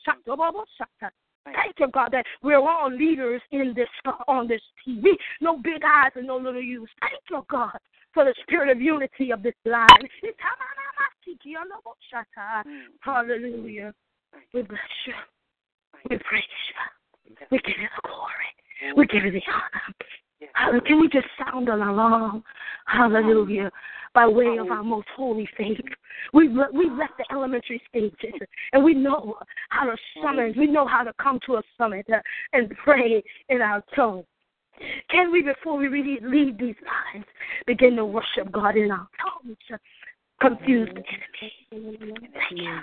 Thank 1.45 1.79
you, 1.79 1.89
God, 1.89 2.11
that 2.13 2.27
we're 2.43 2.59
all 2.59 2.91
leaders 2.91 3.41
in 3.53 3.73
this 3.75 3.89
on 4.29 4.49
this 4.49 4.61
TV. 4.87 5.13
No 5.41 5.57
big 5.57 5.83
eyes 5.85 6.13
and 6.17 6.27
no 6.27 6.37
little 6.37 6.61
U's. 6.61 6.89
Thank 7.01 7.23
you, 7.31 7.45
God, 7.49 7.79
for 8.13 8.25
the 8.25 8.35
spirit 8.43 8.71
of 8.71 8.81
unity 8.81 9.31
of 9.31 9.43
this 9.43 9.55
line. 9.65 9.87
Hallelujah. 13.01 13.95
We 14.53 14.63
bless 14.63 14.81
you. 15.07 15.15
We 16.11 16.19
praise 16.19 16.43
you. 16.43 17.37
We 17.51 17.59
give 17.59 17.79
you 17.79 17.89
the 17.97 18.09
glory. 18.09 18.97
We 18.97 19.07
give 19.07 19.25
you 19.25 19.33
the 19.33 19.43
honor. 19.53 19.95
Hallelujah. 20.61 20.83
Can 20.83 21.01
we 21.01 21.09
just 21.09 21.27
sound 21.39 21.69
an 21.69 21.81
alarm? 21.81 22.45
Hallelujah. 22.87 23.71
By 24.13 24.27
way 24.27 24.59
of 24.59 24.71
our 24.71 24.83
most 24.83 25.07
holy 25.17 25.49
faith. 25.57 25.81
We've, 26.35 26.51
we've 26.75 26.93
left 26.93 27.15
the 27.17 27.25
elementary 27.33 27.81
stages 27.89 28.35
and 28.73 28.85
we 28.85 28.93
know 28.93 29.37
how 29.71 29.85
to 29.85 29.97
summon, 30.23 30.53
we 30.59 30.67
know 30.67 30.87
how 30.87 31.03
to 31.03 31.13
come 31.23 31.39
to 31.47 31.57
a 31.57 31.63
summit 31.79 32.07
and 32.53 32.71
pray 32.85 33.23
in 33.49 33.63
our 33.63 33.83
tongue. 33.95 34.25
Can 35.11 35.31
we, 35.31 35.43
before 35.43 35.77
we 35.79 35.89
really 35.89 36.19
leave 36.23 36.59
these 36.59 36.75
lines, 37.15 37.27
begin 37.67 37.97
to 37.97 38.05
worship 38.05 38.51
God 38.53 38.77
in 38.77 38.91
our 38.91 39.09
tongues? 39.23 39.81
Confuse 40.41 40.89
the 40.95 41.77
enemy. 41.77 42.83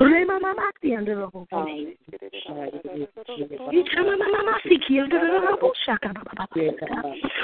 Rema 0.00 0.38
mama 0.38 0.70
si 0.80 0.94
under 0.94 1.16
the 1.16 1.26
whole 1.26 1.46
thing. 1.50 1.96
Ichama 3.72 4.16
mama 4.18 4.58
si 4.62 4.78
ki 4.78 5.00
under 5.00 5.18
the 5.18 5.40
rubble 5.40 5.72
shaka 5.84 6.12
baba. 6.14 6.46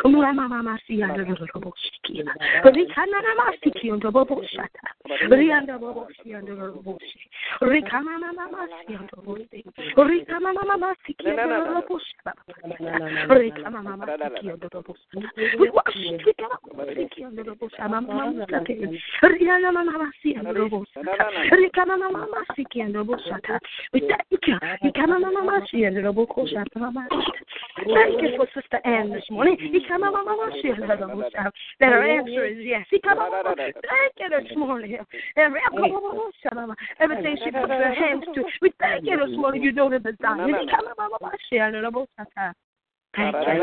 Umura 0.05 0.33
mama 0.33 0.79
si 0.87 1.03
under 1.03 1.25
the 1.25 1.47
rubble 1.55 1.75
shiki. 1.75 2.23
Rikana 2.65 3.23
mama 3.23 3.53
si 3.63 3.71
ki 3.73 3.91
under 3.91 4.11
the 4.13 4.19
rubble 4.19 4.43
shata. 4.47 4.87
Rianda 5.29 5.73
rubble 5.73 6.07
si 6.23 6.35
under 6.35 6.55
the 6.55 6.63
rubble 6.63 6.99
shi. 7.01 7.31
Rikama 7.63 8.21
mama 8.21 8.69
si 8.87 8.95
under 8.95 9.11
the 9.11 9.17
rubble 9.17 9.37
shi. 9.51 9.65
Rikama 9.97 10.55
mama 10.55 10.95
si 11.05 11.15
ki 11.15 11.31
under 11.31 11.47
the 11.47 11.71
rubble 11.71 11.99
shaba. 11.99 12.33
Rikama 13.29 13.83
mama 13.83 14.07
si 14.07 14.41
ki 14.41 14.51
under 14.53 14.69
the 14.69 14.77
rubble. 14.77 14.97
We 15.59 15.71
worship 15.71 16.27
we 16.27 16.33
cannot 16.35 16.60
we 23.93 24.01
thank 24.09 24.47
you. 24.47 24.59
Thank 27.95 28.23
you 28.23 28.37
for 28.37 28.47
Sister 28.55 28.81
Ann 28.85 29.11
this 29.11 29.25
morning. 29.31 29.57
That 31.81 31.93
her 31.93 32.03
answer 32.03 32.45
is 32.47 32.59
yes. 32.61 32.87
Thank 32.91 34.15
you 34.19 34.29
this 34.31 34.57
morning. 34.57 34.97
Everything 37.01 37.37
she 37.45 37.51
puts 37.51 37.69
her 37.69 37.95
hands 37.95 38.25
to. 38.35 38.45
We 38.63 38.73
thank 38.81 39.05
you 39.07 39.17
this 39.19 39.37
morning. 39.37 39.63
You 39.63 39.73
know 39.73 39.89
the 39.91 39.99
design. 39.99 40.39
Thank 43.17 43.35
you. 43.35 43.63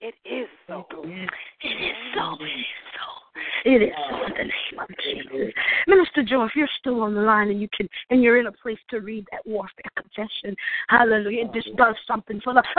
It 0.00 0.14
is 0.24 0.48
so. 0.66 0.86
It 0.92 1.08
is 1.08 1.28
so. 2.14 2.36
It 2.40 2.48
is 2.48 2.66
so. 2.94 3.26
It 3.64 3.82
is 3.82 3.92
so 4.10 4.26
in 4.26 4.32
the 4.32 4.44
name 4.44 4.78
of 4.80 4.88
Jesus. 5.02 5.54
Minister 5.86 6.22
Joe, 6.22 6.44
if 6.44 6.52
you're 6.54 6.68
still 6.78 7.00
on 7.00 7.14
the 7.14 7.22
line 7.22 7.48
and 7.48 7.60
you 7.60 7.68
can 7.74 7.88
and 8.10 8.22
you're 8.22 8.38
in 8.38 8.46
a 8.46 8.52
place 8.52 8.78
to 8.90 9.00
read 9.00 9.26
that 9.32 9.46
warfare 9.46 9.90
confession, 9.96 10.54
hallelujah. 10.88 11.46
It 11.46 11.52
just 11.54 11.74
does 11.76 11.96
something 12.06 12.40
for 12.42 12.52
the 12.52 12.62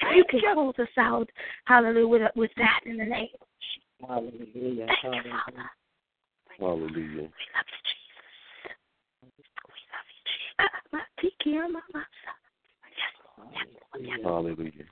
if 0.00 0.16
you 0.16 0.24
can 0.30 0.40
close 0.54 0.74
us 0.78 0.88
out, 0.98 1.28
hallelujah, 1.64 2.06
with, 2.06 2.22
with 2.34 2.50
that 2.56 2.80
in 2.86 2.96
the 2.96 3.04
name 3.04 3.28
of 3.40 3.48
Jesus. 3.60 3.84
Hallelujah. 4.08 4.86
Thank 4.86 5.24
you, 5.24 5.30
Father. 5.30 5.70
Hallelujah. 6.58 6.88
We 6.96 7.22
love 7.22 7.68
you, 7.68 7.80
Jesus. 7.84 8.76
We 9.22 9.80
love 9.92 10.08
you, 10.08 10.22
Jesus. 10.24 10.56
Ah, 10.58 10.70
Hallelujah. 14.22 14.84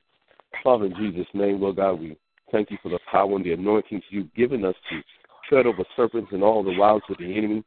Father, 0.62 0.86
in 0.86 0.94
Jesus' 0.96 1.28
name, 1.34 1.60
Lord 1.60 1.76
God, 1.76 2.00
we 2.00 2.16
thank 2.50 2.70
you 2.70 2.78
for 2.82 2.88
the 2.88 2.98
power 3.10 3.34
and 3.36 3.44
the 3.44 3.52
anointings 3.52 4.02
you've 4.10 4.32
given 4.34 4.64
us 4.64 4.74
to 4.90 5.00
tread 5.48 5.66
over 5.66 5.84
serpents 5.96 6.30
and 6.32 6.42
all 6.42 6.62
the 6.62 6.76
wiles 6.78 7.02
of 7.08 7.18
the 7.18 7.36
enemy. 7.36 7.64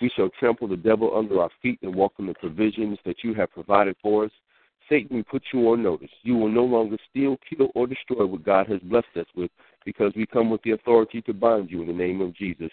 We 0.00 0.10
shall 0.14 0.30
trample 0.38 0.68
the 0.68 0.76
devil 0.76 1.16
under 1.16 1.40
our 1.40 1.50
feet 1.62 1.80
and 1.82 1.94
walk 1.94 2.12
in 2.18 2.26
the 2.26 2.34
provisions 2.34 2.98
that 3.04 3.24
you 3.24 3.34
have 3.34 3.52
provided 3.52 3.96
for 4.00 4.26
us. 4.26 4.30
Satan, 4.88 5.16
we 5.16 5.22
put 5.22 5.42
you 5.52 5.68
on 5.70 5.82
notice. 5.82 6.10
You 6.22 6.36
will 6.36 6.48
no 6.48 6.64
longer 6.64 6.96
steal, 7.10 7.36
kill, 7.48 7.68
or 7.74 7.86
destroy 7.86 8.24
what 8.24 8.44
God 8.44 8.68
has 8.68 8.80
blessed 8.80 9.16
us 9.16 9.26
with 9.34 9.50
because 9.84 10.12
we 10.16 10.26
come 10.26 10.50
with 10.50 10.62
the 10.62 10.72
authority 10.72 11.20
to 11.22 11.34
bind 11.34 11.70
you 11.70 11.82
in 11.82 11.88
the 11.88 11.92
name 11.92 12.20
of 12.20 12.34
Jesus 12.34 12.70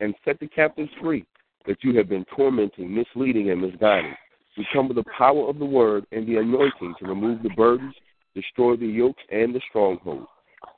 and 0.00 0.14
set 0.24 0.40
the 0.40 0.48
captives 0.48 0.90
free 1.00 1.24
that 1.66 1.84
you 1.84 1.96
have 1.96 2.08
been 2.08 2.24
tormenting, 2.34 2.92
misleading, 2.92 3.50
and 3.50 3.60
misguiding. 3.60 4.14
We 4.56 4.66
come 4.72 4.88
with 4.88 4.96
the 4.96 5.10
power 5.16 5.48
of 5.48 5.58
the 5.58 5.64
word 5.64 6.04
and 6.12 6.26
the 6.26 6.36
anointing 6.36 6.94
to 6.98 7.06
remove 7.06 7.42
the 7.42 7.50
burdens, 7.50 7.94
destroy 8.34 8.76
the 8.76 8.86
yokes 8.86 9.22
and 9.30 9.54
the 9.54 9.60
strongholds. 9.68 10.26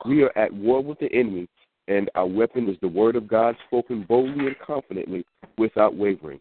We 0.07 0.23
are 0.23 0.37
at 0.37 0.53
war 0.53 0.83
with 0.83 0.99
the 1.01 1.13
enemy, 1.13 1.49
and 1.89 2.11
our 2.15 2.27
weapon 2.27 2.69
is 2.69 2.77
the 2.81 2.89
word 2.89 3.17
of 3.17 3.29
God 3.29 3.57
spoken 3.67 4.05
boldly 4.09 4.47
and 4.47 4.59
confidently 4.65 5.25
without 5.59 5.97
wavering. 5.97 6.41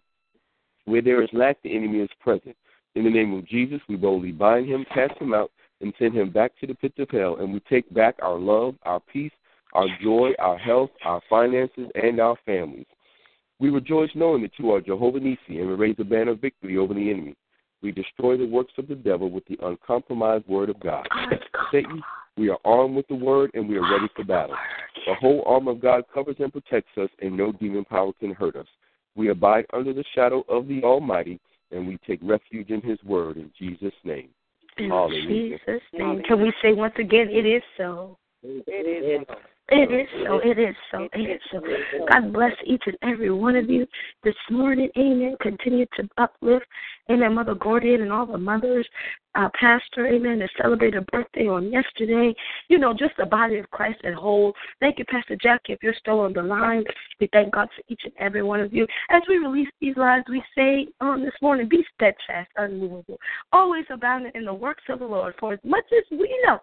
Where 0.85 1.01
there 1.01 1.21
is 1.21 1.29
lack, 1.33 1.61
the 1.63 1.75
enemy 1.75 1.99
is 1.99 2.09
present. 2.19 2.55
In 2.95 3.03
the 3.03 3.09
name 3.09 3.33
of 3.33 3.47
Jesus, 3.47 3.81
we 3.89 3.95
boldly 3.95 4.31
bind 4.31 4.67
him, 4.67 4.85
cast 4.93 5.17
him 5.19 5.33
out, 5.33 5.51
and 5.81 5.93
send 5.97 6.13
him 6.13 6.29
back 6.29 6.51
to 6.59 6.67
the 6.67 6.75
pit 6.75 6.93
of 6.99 7.09
hell, 7.09 7.37
and 7.37 7.51
we 7.51 7.59
take 7.61 7.91
back 7.93 8.15
our 8.21 8.37
love, 8.37 8.75
our 8.83 8.99
peace, 8.99 9.31
our 9.73 9.87
joy, 10.01 10.33
our 10.39 10.57
health, 10.57 10.91
our 11.03 11.21
finances, 11.29 11.89
and 11.95 12.19
our 12.19 12.37
families. 12.45 12.85
We 13.63 13.69
rejoice 13.69 14.09
knowing 14.13 14.41
that 14.41 14.51
you 14.57 14.71
are 14.73 14.81
Jehovah 14.81 15.21
Nissi, 15.21 15.61
and 15.61 15.69
we 15.69 15.75
raise 15.75 15.95
a 15.97 16.03
banner 16.03 16.31
of 16.31 16.41
victory 16.41 16.77
over 16.77 16.93
the 16.93 17.09
enemy. 17.09 17.33
We 17.81 17.93
destroy 17.93 18.35
the 18.35 18.45
works 18.45 18.73
of 18.77 18.89
the 18.89 18.95
devil 18.95 19.31
with 19.31 19.45
the 19.45 19.57
uncompromised 19.63 20.45
word 20.49 20.69
of 20.69 20.77
God. 20.81 21.07
Satan, 21.71 22.01
we 22.35 22.49
are 22.49 22.57
armed 22.65 22.93
with 22.97 23.07
the 23.07 23.15
word 23.15 23.51
and 23.53 23.69
we 23.69 23.77
are 23.77 23.89
ready 23.89 24.09
for 24.17 24.25
battle. 24.25 24.57
The 25.07 25.13
whole 25.13 25.43
armor 25.45 25.71
of 25.71 25.81
God 25.81 26.03
covers 26.13 26.35
and 26.39 26.51
protects 26.51 26.91
us, 26.97 27.07
and 27.21 27.37
no 27.37 27.53
demon 27.53 27.85
power 27.85 28.11
can 28.19 28.33
hurt 28.33 28.57
us. 28.57 28.67
We 29.15 29.29
abide 29.29 29.65
under 29.71 29.93
the 29.93 30.03
shadow 30.13 30.43
of 30.49 30.67
the 30.67 30.83
Almighty, 30.83 31.39
and 31.71 31.87
we 31.87 31.97
take 32.05 32.19
refuge 32.21 32.69
in 32.69 32.81
His 32.81 33.01
word 33.05 33.37
in 33.37 33.49
Jesus' 33.57 33.93
name. 34.03 34.27
In 34.77 34.89
Hallelujah. 34.89 35.57
Jesus' 35.57 35.81
name. 35.93 36.21
Can 36.27 36.41
we 36.41 36.51
say 36.61 36.73
once 36.73 36.95
again, 36.99 37.29
it 37.29 37.45
is 37.45 37.63
so? 37.77 38.17
It 38.45 39.25
is 39.91 40.07
so. 40.25 40.39
It 40.39 40.59
is 40.59 40.75
so. 40.91 41.09
It 41.13 41.29
is 41.29 41.39
so. 41.51 41.59
It 41.63 41.69
is 41.69 41.81
so. 41.97 42.05
God 42.11 42.33
bless 42.33 42.51
each 42.65 42.83
and 42.85 42.97
every 43.01 43.31
one 43.31 43.55
of 43.55 43.69
you 43.69 43.87
this 44.23 44.35
morning. 44.51 44.89
Amen. 44.97 45.37
Continue 45.41 45.85
to 45.95 46.09
uplift. 46.17 46.65
Amen. 47.09 47.35
Mother 47.35 47.55
Gordian 47.55 48.01
and 48.01 48.11
all 48.11 48.25
the 48.25 48.37
mothers, 48.37 48.85
uh, 49.35 49.47
Pastor. 49.57 50.07
Amen. 50.07 50.39
That 50.39 50.49
celebrated 50.61 51.01
a 51.01 51.11
birthday 51.11 51.47
on 51.47 51.71
yesterday. 51.71 52.35
You 52.67 52.79
know, 52.79 52.93
just 52.93 53.15
the 53.17 53.25
body 53.25 53.57
of 53.59 53.69
Christ 53.71 53.99
at 54.03 54.13
whole. 54.13 54.53
Thank 54.81 54.99
you, 54.99 55.05
Pastor 55.05 55.37
Jackie, 55.41 55.71
if 55.71 55.81
you're 55.81 55.95
still 55.97 56.19
on 56.19 56.33
the 56.33 56.43
line. 56.43 56.83
We 57.21 57.29
thank 57.31 57.53
God 57.53 57.69
for 57.73 57.83
each 57.87 58.01
and 58.03 58.13
every 58.19 58.43
one 58.43 58.59
of 58.59 58.73
you. 58.73 58.85
As 59.09 59.21
we 59.29 59.37
release 59.37 59.69
these 59.79 59.95
lives, 59.95 60.25
we 60.29 60.43
say 60.57 60.87
on 60.99 61.23
this 61.23 61.33
morning, 61.41 61.69
be 61.69 61.85
steadfast, 61.95 62.49
unmovable, 62.57 63.17
always 63.53 63.85
abounding 63.89 64.33
in 64.35 64.43
the 64.43 64.53
works 64.53 64.83
of 64.89 64.99
the 64.99 65.05
Lord. 65.05 65.33
For 65.39 65.53
as 65.53 65.59
much 65.63 65.85
as 65.97 66.03
we 66.11 66.29
know 66.45 66.59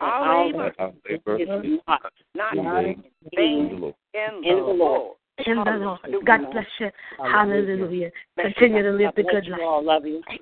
Our 0.00 0.46
labor 0.46 0.72
Our 0.78 0.92
labor 1.08 1.36
is 1.36 1.48
is 1.64 1.80
not, 1.88 2.02
not 2.34 2.56
in 2.56 2.64
vain 2.64 3.04
in 3.32 3.42
in 3.42 3.68
the 3.68 3.74
Lord. 3.76 3.94
in 4.14 4.34
In 4.44 4.56
the 4.56 4.62
the 4.62 4.72
Lord. 4.72 4.78
Lord. 4.78 5.16
in 5.46 5.56
the 5.56 5.70
Lord. 5.70 6.00
God 6.24 6.50
bless 6.52 6.66
you. 6.80 6.90
Hallelujah. 7.18 8.10
Continue 8.38 8.82
to 8.82 8.90
live 8.90 9.12
the 9.16 9.22
good 9.22 9.48
life. 9.48 9.60
all. 9.62 9.84
Love 9.84 10.06
you. 10.06 10.22
Amen. 10.28 10.40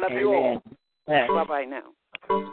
Love 0.00 0.12
you 0.12 0.34
all. 0.34 0.62
Bye 1.06 1.44
bye 1.44 1.64
now. 1.64 2.52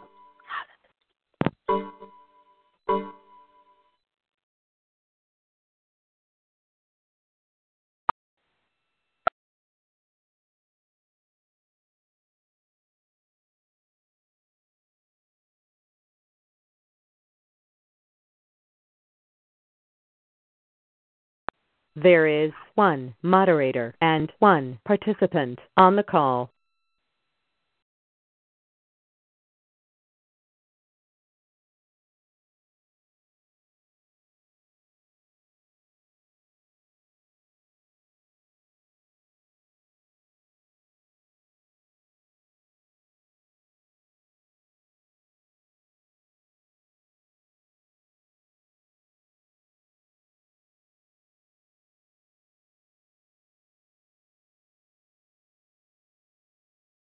There 22.02 22.28
is 22.28 22.54
one 22.76 23.14
moderator 23.22 23.94
and 24.00 24.32
one 24.40 24.80
participant 24.86 25.60
on 25.76 25.98
the 25.98 26.04
call. 26.04 26.50